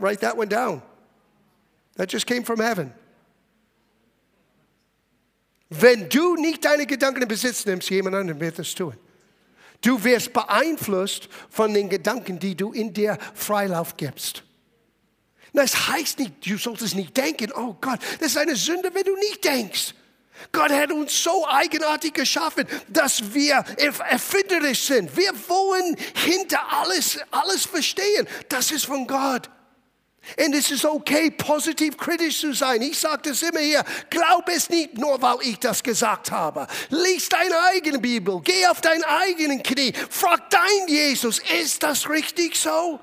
Write 0.00 0.18
that 0.22 0.36
one 0.36 0.48
down. 0.48 0.82
That 1.94 2.10
just 2.12 2.26
came 2.26 2.44
from 2.44 2.60
heaven. 2.60 2.92
Wenn 5.70 6.08
du 6.08 6.34
nicht 6.34 6.64
deine 6.64 6.86
Gedanken 6.86 7.22
in 7.22 7.28
Besitz 7.28 7.64
nimmst, 7.64 7.88
jemand 7.90 8.16
anderen 8.16 8.40
wird 8.40 8.58
das 8.58 8.74
tun. 8.74 8.96
Du 9.82 10.02
wirst 10.04 10.32
beeinflusst 10.32 11.28
von 11.50 11.74
den 11.74 11.88
Gedanken, 11.88 12.38
die 12.38 12.56
du 12.56 12.72
in 12.72 12.94
dir 12.94 13.18
Freilauf 13.34 13.96
gibst. 13.96 14.44
Das 15.52 15.88
heißt 15.88 16.18
nicht, 16.18 16.46
du 16.46 16.56
solltest 16.56 16.94
nicht 16.94 17.16
denken, 17.16 17.52
oh 17.52 17.76
Gott, 17.80 17.98
das 18.20 18.28
ist 18.28 18.38
eine 18.38 18.56
Sünde, 18.56 18.94
wenn 18.94 19.04
du 19.04 19.14
nicht 19.16 19.44
denkst. 19.44 19.94
Gott 20.50 20.70
hat 20.70 20.90
uns 20.90 21.22
so 21.22 21.46
eigenartig 21.46 22.14
geschaffen, 22.14 22.64
dass 22.88 23.34
wir 23.34 23.64
erfinderisch 24.08 24.84
sind. 24.84 25.14
Wir 25.16 25.32
wollen 25.48 25.96
hinter 26.14 26.60
alles, 26.72 27.18
alles 27.30 27.66
verstehen. 27.66 28.26
Das 28.48 28.70
ist 28.70 28.86
von 28.86 29.06
Gott. 29.06 29.50
Und 30.38 30.54
es 30.54 30.70
ist 30.70 30.84
okay, 30.84 31.30
positiv 31.30 31.96
kritisch 31.96 32.40
zu 32.40 32.52
sein. 32.52 32.80
Ich 32.82 32.98
sage 32.98 33.30
das 33.30 33.42
immer 33.42 33.60
hier. 33.60 33.84
Glaub 34.08 34.48
es 34.48 34.70
nicht 34.70 34.96
nur, 34.96 35.20
weil 35.20 35.36
ich 35.42 35.58
das 35.58 35.82
gesagt 35.82 36.30
habe. 36.30 36.66
Lies 36.90 37.28
deine 37.28 37.58
eigene 37.72 37.98
Bibel. 37.98 38.40
Geh 38.42 38.66
auf 38.66 38.80
deinen 38.80 39.04
eigenen 39.04 39.62
Knie. 39.62 39.92
Frag 40.10 40.48
dein 40.50 40.88
Jesus, 40.88 41.40
ist 41.60 41.82
das 41.82 42.08
richtig 42.08 42.56
so? 42.56 43.00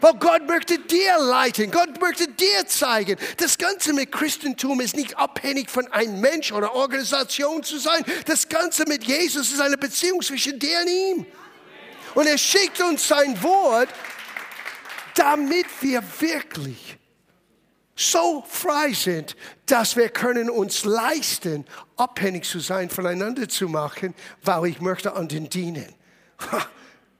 Weil 0.00 0.14
Gott 0.14 0.48
möchte 0.48 0.80
dir 0.80 1.16
leiten, 1.18 1.70
Gott 1.70 2.00
möchte 2.00 2.26
dir 2.26 2.66
zeigen. 2.66 3.16
Das 3.36 3.56
Ganze 3.56 3.92
mit 3.92 4.10
Christentum 4.10 4.80
ist 4.80 4.96
nicht 4.96 5.16
abhängig 5.16 5.70
von 5.70 5.86
einem 5.92 6.20
Mensch 6.20 6.50
oder 6.50 6.74
Organisation 6.74 7.62
zu 7.62 7.78
sein. 7.78 8.04
Das 8.26 8.48
Ganze 8.48 8.84
mit 8.88 9.04
Jesus 9.04 9.52
ist 9.52 9.60
eine 9.60 9.78
Beziehung 9.78 10.20
zwischen 10.20 10.58
dir 10.58 10.80
und 10.80 10.88
ihm. 10.88 11.26
Und 12.14 12.26
er 12.26 12.36
schickt 12.36 12.80
uns 12.80 13.06
sein 13.06 13.40
Wort, 13.44 13.88
damit 15.14 15.66
wir 15.80 16.02
wirklich 16.20 16.98
so 17.94 18.42
frei 18.48 18.92
sind, 18.92 19.36
dass 19.66 19.96
wir 19.96 20.08
können 20.08 20.50
uns 20.50 20.84
leisten, 20.84 21.66
abhängig 21.96 22.44
zu 22.44 22.58
sein, 22.58 22.90
voneinander 22.90 23.48
zu 23.48 23.68
machen, 23.68 24.14
weil 24.42 24.66
ich 24.66 24.80
möchte 24.80 25.14
an 25.14 25.28
den 25.28 25.48
dienen. 25.48 25.94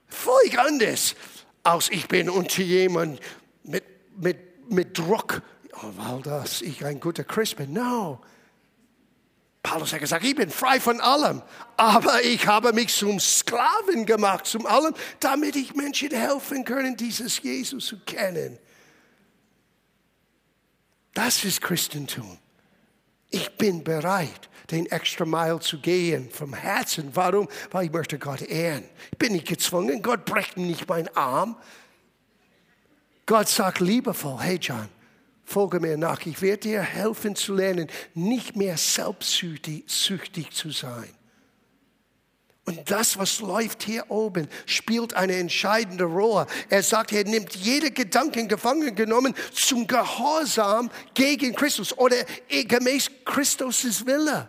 Völlig 0.07 0.59
anders, 0.59 1.15
als 1.63 1.89
ich 1.89 2.07
bin 2.07 2.29
unter 2.29 2.61
jemand 2.61 3.19
mit, 3.63 3.83
mit, 4.17 4.69
mit 4.69 4.97
Druck, 4.97 5.41
oh, 5.73 5.91
weil 5.95 6.21
das 6.21 6.61
ich 6.61 6.83
ein 6.85 6.99
guter 6.99 7.23
Christ 7.23 7.57
bin. 7.57 7.73
No, 7.73 8.19
Paulus 9.63 9.93
hat 9.93 10.01
gesagt, 10.01 10.25
ich 10.25 10.35
bin 10.35 10.49
frei 10.49 10.81
von 10.81 10.99
allem, 10.99 11.41
aber 11.77 12.21
ich 12.21 12.45
habe 12.45 12.73
mich 12.73 12.93
zum 12.93 13.17
Sklaven 13.19 14.05
gemacht, 14.05 14.45
zum 14.45 14.65
allem, 14.65 14.93
damit 15.21 15.55
ich 15.55 15.73
Menschen 15.73 16.11
helfen 16.11 16.65
kann, 16.65 16.97
dieses 16.97 17.41
Jesus 17.41 17.85
zu 17.85 17.99
kennen. 17.99 18.59
Das 21.13 21.45
ist 21.45 21.61
Christentum. 21.61 22.37
Ich 23.29 23.57
bin 23.57 23.83
bereit, 23.83 24.49
den 24.69 24.85
extra 24.87 25.25
Mile 25.25 25.59
zu 25.59 25.79
gehen 25.79 26.29
vom 26.29 26.53
Herzen. 26.53 27.11
Warum? 27.13 27.47
Weil 27.71 27.85
ich 27.85 27.91
möchte 27.91 28.19
Gott 28.19 28.41
ehren. 28.41 28.83
Ich 29.11 29.17
bin 29.17 29.31
nicht 29.31 29.47
gezwungen. 29.47 30.01
Gott 30.01 30.25
bricht 30.25 30.57
nicht 30.57 30.87
meinen 30.89 31.09
Arm. 31.15 31.57
Gott 33.25 33.47
sagt 33.47 33.79
liebevoll, 33.79 34.39
hey 34.41 34.57
John, 34.61 34.89
folge 35.43 35.79
mir 35.79 35.97
nach. 35.97 36.25
Ich 36.25 36.41
werde 36.41 36.59
dir 36.59 36.81
helfen 36.81 37.35
zu 37.35 37.53
lernen, 37.53 37.87
nicht 38.13 38.55
mehr 38.55 38.77
selbstsüchtig 38.77 40.51
zu 40.51 40.71
sein. 40.71 41.09
Und 42.65 42.89
das, 42.89 43.17
was 43.17 43.41
läuft 43.41 43.83
hier 43.83 44.09
oben, 44.09 44.47
spielt 44.65 45.15
eine 45.15 45.35
entscheidende 45.35 46.05
Rolle. 46.05 46.47
Er 46.69 46.81
sagt, 46.81 47.11
er 47.11 47.25
nimmt 47.25 47.55
jede 47.55 47.91
Gedanken 47.91 48.47
gefangen 48.47 48.95
genommen 48.95 49.35
zum 49.51 49.85
Gehorsam 49.85 50.89
gegen 51.13 51.53
Christus 51.53 51.97
oder 51.97 52.15
gemäß 52.47 53.11
Christus' 53.25 54.05
Wille, 54.05 54.47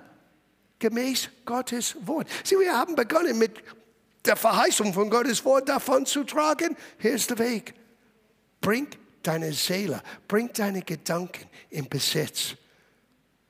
gemäß 0.78 1.28
Gottes 1.44 1.96
Wort. 2.02 2.28
Sie, 2.44 2.56
wir 2.56 2.72
haben 2.72 2.94
begonnen 2.94 3.36
mit 3.36 3.52
der 4.24 4.36
Verheißung 4.36 4.94
von 4.94 5.10
Gottes 5.10 5.44
Wort 5.44 5.68
davon 5.68 6.06
zu 6.06 6.22
tragen. 6.22 6.76
Hier 6.98 7.14
ist 7.14 7.30
der 7.30 7.38
Weg. 7.38 7.74
Bringt 8.60 8.96
deine 9.26 9.52
Seele, 9.52 10.02
bring 10.28 10.52
deine 10.52 10.82
Gedanken 10.82 11.48
in 11.70 11.88
Besitz. 11.88 12.56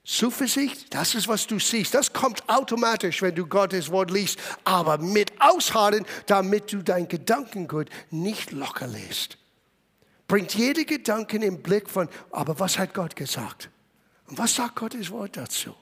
Zuversicht, 0.05 0.93
das 0.95 1.15
ist, 1.15 1.29
was 1.29 1.47
du 1.47 1.59
siehst. 1.59 1.95
Das 1.95 2.13
kommt 2.13 2.47
automatisch, 2.49 3.23
wenn 3.23 3.35
du 3.35 3.47
Gottes 3.47 3.91
Wort 3.91 4.11
liest. 4.11 4.39
Aber 4.65 4.99
mit 4.99 5.33
Ausharren, 5.41 6.05
damit 6.27 6.73
du 6.73 6.83
dein 6.83 7.09
Gedankengut 7.09 7.89
nicht 8.11 8.53
locker 8.53 8.87
lässt. 8.87 9.39
Bringt 10.29 10.55
jede 10.55 10.85
Gedanken 10.85 11.43
im 11.43 11.63
Blick 11.63 11.89
von, 11.89 12.09
aber 12.31 12.59
was 12.59 12.79
hat 12.79 12.93
Gott 12.93 13.17
gesagt? 13.17 13.71
Und 14.27 14.37
was 14.39 14.55
sagt 14.55 14.77
Gottes 14.77 15.11
Wort 15.11 15.39
dazu? 15.39 15.75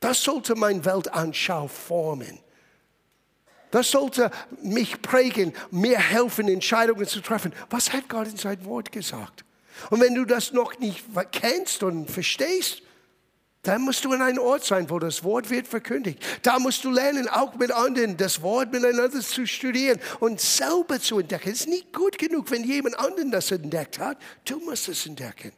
Das 0.00 0.22
sollte 0.22 0.56
mein 0.56 0.84
Weltanschau 0.84 1.68
formen. 1.68 2.40
Das 3.72 3.90
sollte 3.90 4.30
mich 4.62 5.00
prägen, 5.02 5.52
mir 5.70 5.98
helfen, 5.98 6.46
Entscheidungen 6.46 7.06
zu 7.06 7.20
treffen. 7.20 7.52
Was 7.70 7.92
hat 7.92 8.08
Gott 8.08 8.28
in 8.28 8.36
seinem 8.36 8.64
Wort 8.66 8.92
gesagt? 8.92 9.44
Und 9.88 10.00
wenn 10.00 10.14
du 10.14 10.26
das 10.26 10.52
noch 10.52 10.78
nicht 10.78 11.02
kennst 11.32 11.82
und 11.82 12.08
verstehst, 12.08 12.82
dann 13.62 13.80
musst 13.80 14.04
du 14.04 14.12
an 14.12 14.20
einem 14.20 14.40
Ort 14.40 14.64
sein, 14.64 14.90
wo 14.90 14.98
das 14.98 15.24
Wort 15.24 15.48
wird 15.48 15.66
verkündigt. 15.66 16.22
Da 16.42 16.58
musst 16.58 16.84
du 16.84 16.90
lernen, 16.90 17.28
auch 17.28 17.54
mit 17.54 17.72
anderen 17.72 18.18
das 18.18 18.42
Wort 18.42 18.72
miteinander 18.72 19.20
zu 19.20 19.46
studieren 19.46 19.98
und 20.20 20.38
selber 20.38 21.00
zu 21.00 21.20
entdecken. 21.20 21.50
Es 21.50 21.60
ist 21.60 21.68
nicht 21.68 21.94
gut 21.94 22.18
genug, 22.18 22.50
wenn 22.50 22.64
jemand 22.64 22.98
anderen 22.98 23.30
das 23.30 23.50
entdeckt 23.52 23.98
hat. 23.98 24.18
Du 24.44 24.58
musst 24.58 24.88
es 24.88 25.06
entdecken. 25.06 25.52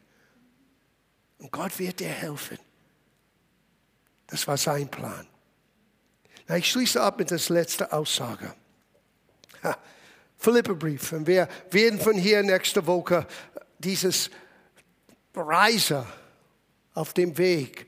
Und 1.39 1.51
Gott 1.51 1.77
wird 1.79 1.99
dir 1.99 2.07
helfen. 2.07 2.59
Das 4.27 4.47
war 4.47 4.55
sein 4.55 4.87
Plan. 4.87 5.27
Na, 6.47 6.57
ich 6.57 6.69
schließe 6.69 7.01
ab 7.01 7.17
mit 7.17 7.31
der 7.31 7.39
letzten 7.49 7.85
Aussage. 7.85 8.53
Philipperbrief. 10.37 11.11
Und 11.13 11.25
wir 11.25 11.47
werden 11.71 11.99
von 11.99 12.15
hier 12.15 12.43
nächste 12.43 12.85
Woche 12.85 13.25
dieses 13.79 14.29
Reise 15.33 16.05
auf 16.93 17.13
dem 17.13 17.37
Weg 17.37 17.87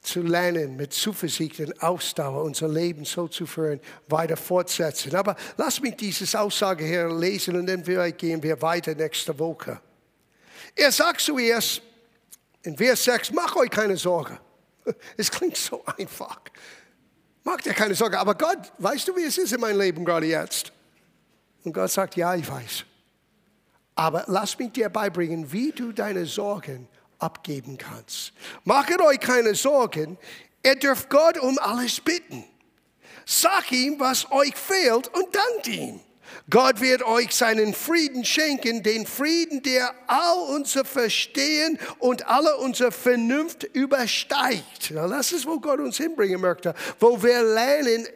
zu 0.00 0.22
lernen, 0.22 0.76
mit 0.76 0.92
Zuversicht 0.92 1.60
und 1.60 1.82
Ausdauer 1.82 2.44
unser 2.44 2.68
Leben 2.68 3.04
so 3.04 3.28
zu 3.28 3.44
führen, 3.44 3.80
weiter 4.06 4.36
fortsetzen. 4.36 5.14
Aber 5.16 5.36
lass 5.56 5.80
mich 5.80 5.96
diese 5.96 6.40
Aussage 6.40 6.84
hier 6.84 7.08
lesen 7.08 7.56
und 7.56 7.66
dann 7.66 7.82
gehen 8.16 8.42
wir 8.42 8.62
weiter 8.62 8.94
nächste 8.94 9.36
Woche. 9.38 9.80
Er 10.74 10.92
sagt 10.92 11.20
zuerst 11.20 11.82
in 12.62 12.76
Vers 12.76 13.04
6, 13.04 13.32
mach 13.32 13.54
euch 13.56 13.70
keine 13.70 13.96
Sorge. 13.96 14.38
Es 15.16 15.30
klingt 15.30 15.56
so 15.56 15.84
einfach. 15.84 16.40
Mach 17.46 17.60
dir 17.60 17.74
keine 17.74 17.94
Sorge. 17.94 18.18
Aber 18.18 18.34
Gott, 18.34 18.72
weißt 18.78 19.06
du, 19.06 19.14
wie 19.14 19.22
es 19.22 19.38
ist 19.38 19.52
in 19.52 19.60
meinem 19.60 19.78
Leben 19.78 20.04
gerade 20.04 20.26
jetzt? 20.26 20.72
Und 21.62 21.72
Gott 21.72 21.92
sagt, 21.92 22.16
ja, 22.16 22.34
ich 22.34 22.50
weiß. 22.50 22.84
Aber 23.94 24.24
lass 24.26 24.58
mich 24.58 24.72
dir 24.72 24.88
beibringen, 24.88 25.52
wie 25.52 25.70
du 25.70 25.92
deine 25.92 26.26
Sorgen 26.26 26.88
abgeben 27.20 27.78
kannst. 27.78 28.32
Macht 28.64 29.00
euch 29.00 29.20
keine 29.20 29.54
Sorgen. 29.54 30.18
Ihr 30.64 30.74
dürft 30.74 31.08
Gott 31.08 31.38
um 31.38 31.56
alles 31.60 32.00
bitten. 32.00 32.44
Sag 33.24 33.70
ihm, 33.70 34.00
was 34.00 34.28
euch 34.32 34.56
fehlt 34.56 35.06
und 35.14 35.32
dankt 35.32 35.68
ihm. 35.68 36.00
Gott 36.48 36.80
wird 36.80 37.02
euch 37.02 37.34
seinen 37.34 37.74
Frieden 37.74 38.24
schenken, 38.24 38.82
den 38.82 39.06
Frieden, 39.06 39.62
der 39.62 39.94
all 40.06 40.54
unser 40.54 40.84
Verstehen 40.84 41.78
und 41.98 42.26
alle 42.26 42.56
unsere 42.56 42.92
Vernunft 42.92 43.64
übersteigt. 43.64 44.92
Das 44.94 45.32
ist, 45.32 45.46
wo 45.46 45.58
Gott 45.60 45.80
uns 45.80 45.96
hinbringen 45.96 46.40
möchte, 46.40 46.74
wo 47.00 47.22
wir 47.22 47.42
lernen, 47.42 48.06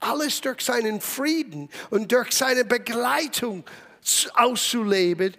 alles 0.00 0.40
durch 0.40 0.60
seinen 0.60 1.00
Frieden 1.00 1.68
und 1.90 2.12
durch 2.12 2.32
seine 2.32 2.64
Begleitung 2.64 3.64
auszuleben, 4.34 5.34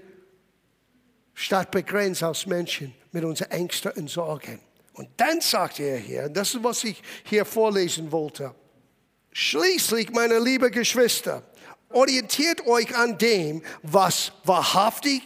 statt 1.33 1.71
begrenzt 1.71 2.23
als 2.23 2.45
Menschen 2.45 2.93
mit 3.11 3.23
unseren 3.23 3.51
Ängsten 3.51 3.91
und 3.93 4.09
Sorgen. 4.09 4.59
Und 4.93 5.09
dann 5.15 5.39
sagt 5.39 5.79
er 5.79 5.97
hier, 5.97 6.27
das 6.27 6.53
ist, 6.53 6.63
was 6.63 6.83
ich 6.83 7.01
hier 7.23 7.45
vorlesen 7.45 8.11
wollte. 8.11 8.53
Schließlich, 9.31 10.09
meine 10.11 10.39
lieben 10.39 10.69
Geschwister, 10.71 11.43
orientiert 11.89 12.65
euch 12.67 12.95
an 12.95 13.17
dem, 13.17 13.63
was 13.83 14.31
wahrhaftig, 14.43 15.21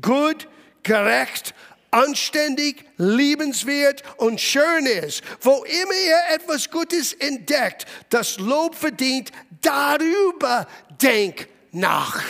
gut, 0.00 0.48
gerecht, 0.82 1.54
anständig, 1.90 2.84
liebenswert 2.96 4.02
und 4.18 4.40
schön 4.40 4.86
ist. 4.86 5.22
Wo 5.40 5.64
immer 5.64 5.92
ihr 5.92 6.34
etwas 6.34 6.70
Gutes 6.70 7.12
entdeckt, 7.12 7.86
das 8.10 8.38
Lob 8.38 8.74
verdient, 8.74 9.30
darüber 9.60 10.66
denk 11.00 11.48
nach. 11.72 12.22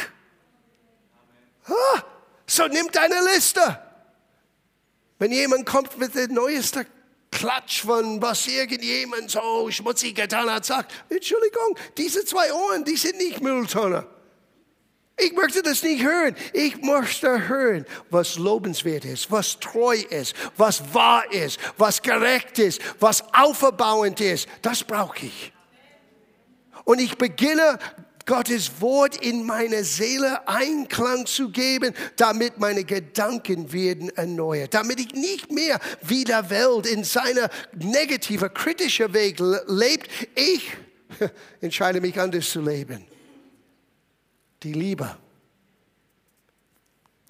So 2.46 2.66
nimm 2.66 2.90
deine 2.92 3.20
Liste. 3.34 3.80
Wenn 5.18 5.32
jemand 5.32 5.66
kommt 5.66 5.98
mit 5.98 6.14
der 6.14 6.28
neuesten 6.28 6.86
Klatsch 7.30 7.82
von 7.82 8.20
was 8.22 8.46
irgendjemand 8.46 9.30
so 9.30 9.70
schmutzig 9.70 10.14
getan 10.14 10.50
hat, 10.50 10.64
sagt, 10.64 10.92
Entschuldigung, 11.08 11.78
diese 11.96 12.24
zwei 12.24 12.52
Ohren, 12.52 12.84
die 12.84 12.96
sind 12.96 13.18
nicht 13.18 13.42
Mülltonne. 13.42 14.06
Ich 15.18 15.32
möchte 15.32 15.62
das 15.62 15.82
nicht 15.82 16.04
hören. 16.04 16.36
Ich 16.52 16.82
möchte 16.82 17.48
hören, 17.48 17.86
was 18.10 18.36
lobenswert 18.36 19.06
ist, 19.06 19.30
was 19.30 19.58
treu 19.58 19.96
ist, 20.10 20.34
was 20.58 20.92
wahr 20.92 21.30
ist, 21.32 21.58
was 21.78 22.02
gerecht 22.02 22.58
ist, 22.58 22.80
was 23.00 23.24
auferbauend 23.32 24.20
ist. 24.20 24.46
Das 24.60 24.84
brauche 24.84 25.24
ich. 25.24 25.52
Und 26.84 27.00
ich 27.00 27.16
beginne 27.16 27.78
Gottes 28.26 28.80
Wort 28.80 29.24
in 29.24 29.46
meine 29.46 29.84
Seele 29.84 30.46
Einklang 30.48 31.26
zu 31.26 31.50
geben, 31.50 31.94
damit 32.16 32.58
meine 32.58 32.82
Gedanken 32.82 33.72
werden 33.72 34.10
erneuert, 34.16 34.74
damit 34.74 34.98
ich 34.98 35.14
nicht 35.14 35.52
mehr 35.52 35.78
wie 36.02 36.24
der 36.24 36.50
Welt 36.50 36.86
in 36.86 37.04
seiner 37.04 37.48
negative, 37.72 38.50
kritische 38.50 39.14
Weg 39.14 39.38
lebt. 39.68 40.10
Ich 40.34 40.76
entscheide 41.60 42.00
mich 42.00 42.18
anders 42.18 42.50
zu 42.50 42.60
leben. 42.60 43.06
Die 44.64 44.72
Liebe. 44.72 45.16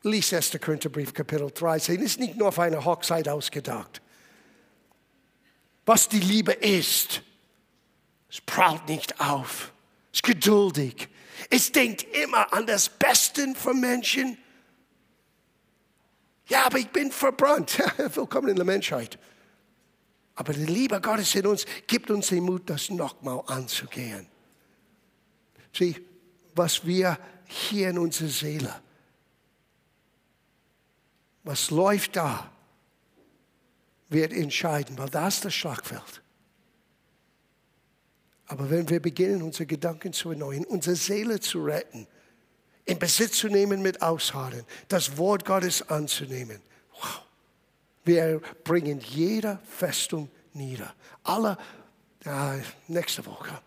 Lies 0.02 0.32
1. 0.32 0.52
Korintherbrief, 0.64 1.12
Kapitel 1.12 1.50
13. 1.50 2.00
Ist 2.00 2.18
nicht 2.18 2.36
nur 2.36 2.48
auf 2.48 2.58
eine 2.58 2.82
Hochzeit 2.82 3.28
ausgedacht. 3.28 4.00
Was 5.84 6.08
die 6.08 6.20
Liebe 6.20 6.52
ist, 6.52 7.20
es 8.30 8.40
prallt 8.40 8.88
nicht 8.88 9.20
auf 9.20 9.72
ist 10.16 10.22
geduldig. 10.22 11.08
Es 11.50 11.70
denkt 11.70 12.04
immer 12.16 12.50
an 12.52 12.66
das 12.66 12.88
Beste 12.88 13.54
von 13.54 13.78
Menschen. 13.78 14.38
Ja, 16.46 16.66
aber 16.66 16.78
ich 16.78 16.88
bin 16.88 17.12
verbrannt. 17.12 17.78
Willkommen 18.14 18.48
in 18.48 18.56
der 18.56 18.64
Menschheit. 18.64 19.18
Aber 20.34 20.54
die 20.54 20.64
Liebe 20.64 21.00
Gottes 21.00 21.34
in 21.34 21.46
uns 21.46 21.66
gibt 21.86 22.10
uns 22.10 22.28
den 22.28 22.44
Mut, 22.44 22.68
das 22.70 22.88
nochmal 22.88 23.42
anzugehen. 23.46 24.26
Sieh, 25.72 26.02
was 26.54 26.86
wir 26.86 27.18
hier 27.44 27.90
in 27.90 27.98
unserer 27.98 28.28
Seele, 28.28 28.82
was 31.42 31.70
läuft 31.70 32.16
da, 32.16 32.50
wird 34.08 34.32
entscheiden, 34.32 34.96
weil 34.96 35.10
da 35.10 35.28
ist 35.28 35.44
das 35.44 35.54
Schlagfeld. 35.54 36.22
Aber 38.46 38.70
wenn 38.70 38.88
wir 38.88 39.00
beginnen, 39.00 39.42
unsere 39.42 39.66
Gedanken 39.66 40.12
zu 40.12 40.30
erneuern, 40.30 40.64
unsere 40.64 40.96
Seele 40.96 41.40
zu 41.40 41.64
retten, 41.64 42.06
in 42.84 42.98
Besitz 42.98 43.38
zu 43.38 43.48
nehmen 43.48 43.82
mit 43.82 44.00
Ausharren, 44.00 44.64
das 44.88 45.16
Wort 45.16 45.44
Gottes 45.44 45.88
anzunehmen, 45.88 46.60
wow, 46.92 47.22
wir 48.04 48.40
bringen 48.62 49.00
jede 49.00 49.58
Festung 49.68 50.30
nieder. 50.52 50.94
Alle, 51.24 51.58
äh, 52.24 52.58
nächste 52.86 53.26
Woche, 53.26 53.60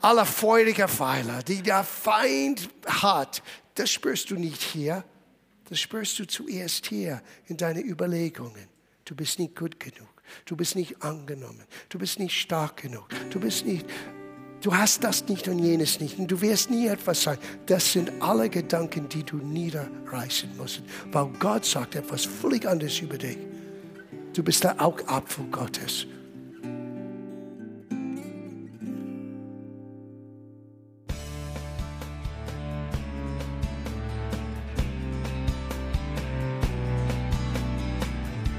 alle 0.00 0.26
feurigen 0.26 0.88
Pfeiler, 0.88 1.42
die 1.44 1.62
der 1.62 1.84
Feind 1.84 2.68
hat, 2.86 3.40
das 3.76 3.90
spürst 3.90 4.30
du 4.30 4.34
nicht 4.34 4.60
hier, 4.60 5.04
das 5.68 5.78
spürst 5.78 6.18
du 6.18 6.26
zuerst 6.26 6.86
hier 6.86 7.22
in 7.46 7.56
deinen 7.56 7.84
Überlegungen. 7.84 8.68
Du 9.04 9.14
bist 9.14 9.38
nicht 9.38 9.56
gut 9.56 9.78
genug. 9.78 10.11
Du 10.44 10.56
bist 10.56 10.76
nicht 10.76 11.02
angenommen. 11.02 11.62
Du 11.88 11.98
bist 11.98 12.18
nicht 12.18 12.38
stark 12.40 12.82
genug. 12.82 13.08
Du 13.30 13.40
bist 13.40 13.66
nicht, 13.66 13.86
du 14.60 14.74
hast 14.74 15.04
das 15.04 15.28
nicht 15.28 15.48
und 15.48 15.58
jenes 15.58 16.00
nicht. 16.00 16.18
Und 16.18 16.30
du 16.30 16.40
wirst 16.40 16.70
nie 16.70 16.86
etwas 16.86 17.22
sein. 17.22 17.38
Das 17.66 17.92
sind 17.92 18.10
alle 18.20 18.48
Gedanken, 18.48 19.08
die 19.08 19.22
du 19.22 19.36
niederreißen 19.36 20.56
musst. 20.56 20.82
Weil 21.10 21.26
Gott 21.38 21.64
sagt 21.64 21.94
etwas 21.94 22.24
völlig 22.24 22.66
anderes 22.66 22.98
über 23.00 23.18
dich. 23.18 23.38
Du 24.32 24.42
bist 24.42 24.64
der 24.64 24.80
Augapfel 24.80 25.44
Gottes. 25.50 26.06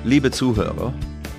Liebe 0.05 0.29
Zuhörer, 0.31 0.93